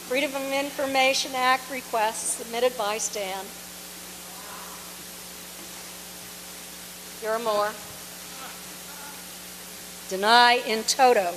[0.07, 3.45] Freedom of Information Act requests submitted by Stan.
[7.21, 7.71] Here are more.
[10.09, 11.33] Deny in toto.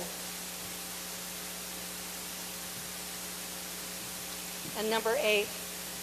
[4.77, 5.47] And number eight,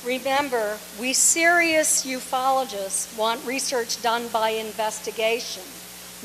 [0.04, 5.62] remember, we serious ufologists want research done by investigation,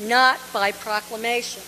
[0.00, 1.62] not by proclamation.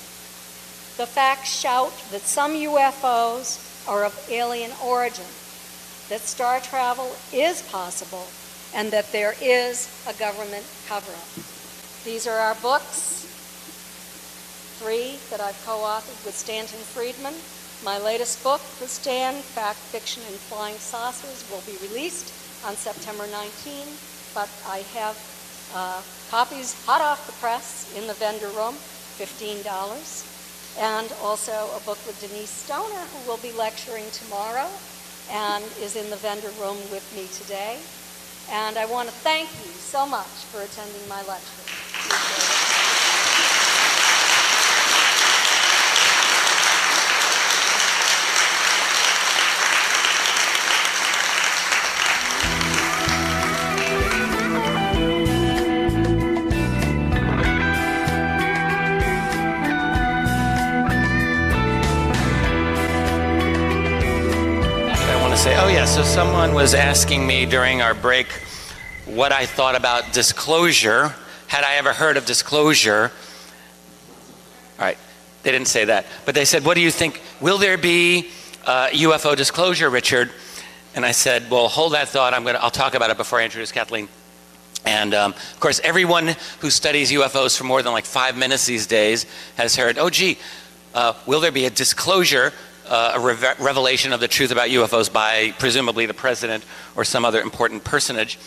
[0.97, 5.25] The facts shout that some UFOs are of alien origin,
[6.09, 8.27] that star travel is possible,
[8.75, 11.45] and that there is a government cover up.
[12.05, 13.27] These are our books,
[14.79, 17.35] three that I've co authored with Stanton Friedman.
[17.85, 22.33] My latest book, The Stand Fact, Fiction, and Flying Saucers, will be released
[22.67, 23.87] on September 19,
[24.35, 25.17] but I have
[25.75, 28.75] uh, copies hot off the press in the vendor room,
[29.17, 29.65] $15
[30.79, 34.69] and also a book with Denise Stoner, who will be lecturing tomorrow
[35.31, 37.79] and is in the vendor room with me today.
[38.51, 42.70] And I want to thank you so much for attending my lecture.
[65.41, 68.27] Say, oh, yeah, so someone was asking me during our break
[69.07, 71.15] what I thought about disclosure.
[71.47, 73.11] Had I ever heard of disclosure?
[74.79, 74.99] All right,
[75.43, 76.05] they didn't say that.
[76.27, 77.23] But they said, what do you think?
[77.41, 78.29] Will there be
[78.67, 80.31] uh, UFO disclosure, Richard?
[80.95, 82.35] And I said, well, hold that thought.
[82.35, 84.11] I'm gonna, I'll talk about it before I introduce Kathleen.
[84.85, 88.87] And um, of course, everyone who studies UFOs for more than like five minutes these
[88.87, 89.25] days
[89.57, 90.37] has heard, oh, gee,
[90.93, 92.53] uh, will there be a disclosure
[92.91, 96.65] uh, a re- revelation of the truth about UFOs by presumably the president
[96.97, 98.39] or some other important personage.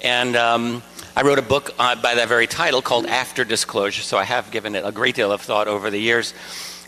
[0.00, 0.82] And um,
[1.16, 4.50] I wrote a book uh, by that very title called After Disclosure, so I have
[4.52, 6.32] given it a great deal of thought over the years.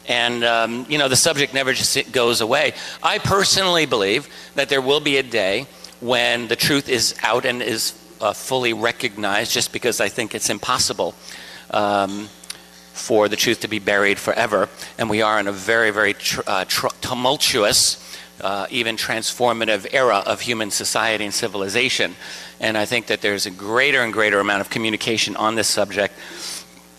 [0.09, 2.73] And, um, you know, the subject never just goes away.
[3.03, 5.67] I personally believe that there will be a day
[6.01, 10.49] when the truth is out and is uh, fully recognized just because I think it's
[10.49, 11.15] impossible.
[11.71, 12.29] Um,
[12.93, 14.69] for the truth to be buried forever.
[14.99, 16.15] And we are in a very, very
[16.47, 16.65] uh,
[17.01, 22.15] tumultuous, uh, even transformative era of human society and civilization.
[22.61, 26.15] And I think that there's a greater and greater amount of communication on this subject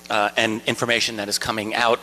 [0.10, 2.00] uh, and information that is coming out.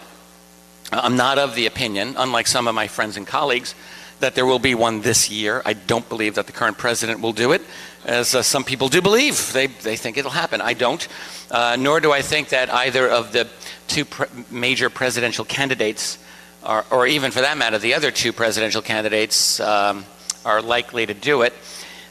[0.90, 3.74] I'm not of the opinion, unlike some of my friends and colleagues,
[4.20, 5.62] that there will be one this year.
[5.65, 7.62] I don't believe that the current president will do it,
[8.04, 9.52] as uh, some people do believe.
[9.52, 10.60] They, they think it'll happen.
[10.60, 11.06] I don't.
[11.50, 13.48] Uh, nor do I think that either of the
[13.86, 16.18] two pre- major presidential candidates,
[16.62, 20.04] are, or even for that matter, the other two presidential candidates, um,
[20.44, 21.52] are likely to do it.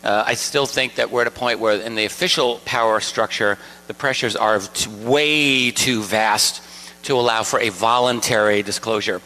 [0.04, 3.58] Uh, I still think that we're at a point where, in the official power structure,
[3.88, 4.62] the pressures are
[5.02, 6.64] way too vast
[7.04, 9.22] to allow for a voluntary disclosure.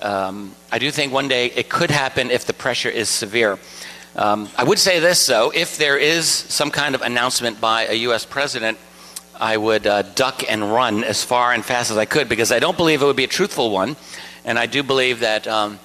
[0.00, 3.58] Um, I do think one day it could happen if the pressure is severe.
[4.18, 7.94] Um, I would say this, though if there is some kind of announcement by a
[7.94, 8.24] U.S.
[8.24, 8.76] president
[9.40, 12.58] I would uh, duck and run as far and fast as I could because I
[12.58, 13.94] don't believe it would be a truthful one.
[14.44, 15.78] And I do believe that um,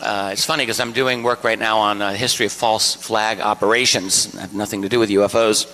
[0.00, 3.40] uh, it's funny because I'm doing work right now on a history of false flag
[3.40, 4.32] operations.
[4.36, 5.66] I have nothing to do with UFOs.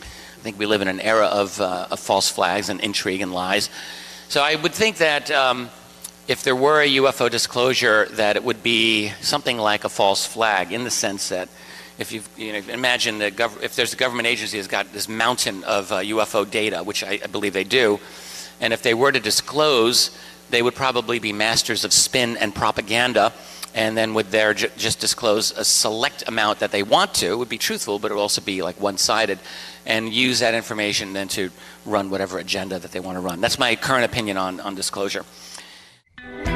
[0.00, 3.32] I think we live in an era of, uh, of false flags and intrigue and
[3.32, 3.70] lies.
[4.28, 5.70] So I would think that um,
[6.26, 10.72] if there were a UFO disclosure, that it would be something like a false flag
[10.72, 11.48] in the sense that
[11.98, 15.92] if you, know, imagine that if there's a government agency that's got this mountain of
[15.92, 18.00] uh, UFO data, which I, I believe they do,
[18.60, 20.16] and if they were to disclose,
[20.50, 23.32] they would probably be masters of spin and propaganda,
[23.74, 27.26] and then would there ju- just disclose a select amount that they want to.
[27.26, 29.38] It would be truthful, but it would also be like one-sided,
[29.84, 31.50] and use that information then to
[31.84, 33.40] run whatever agenda that they want to run.
[33.40, 35.24] That's my current opinion on, on disclosure.
[36.32, 36.53] Yeah.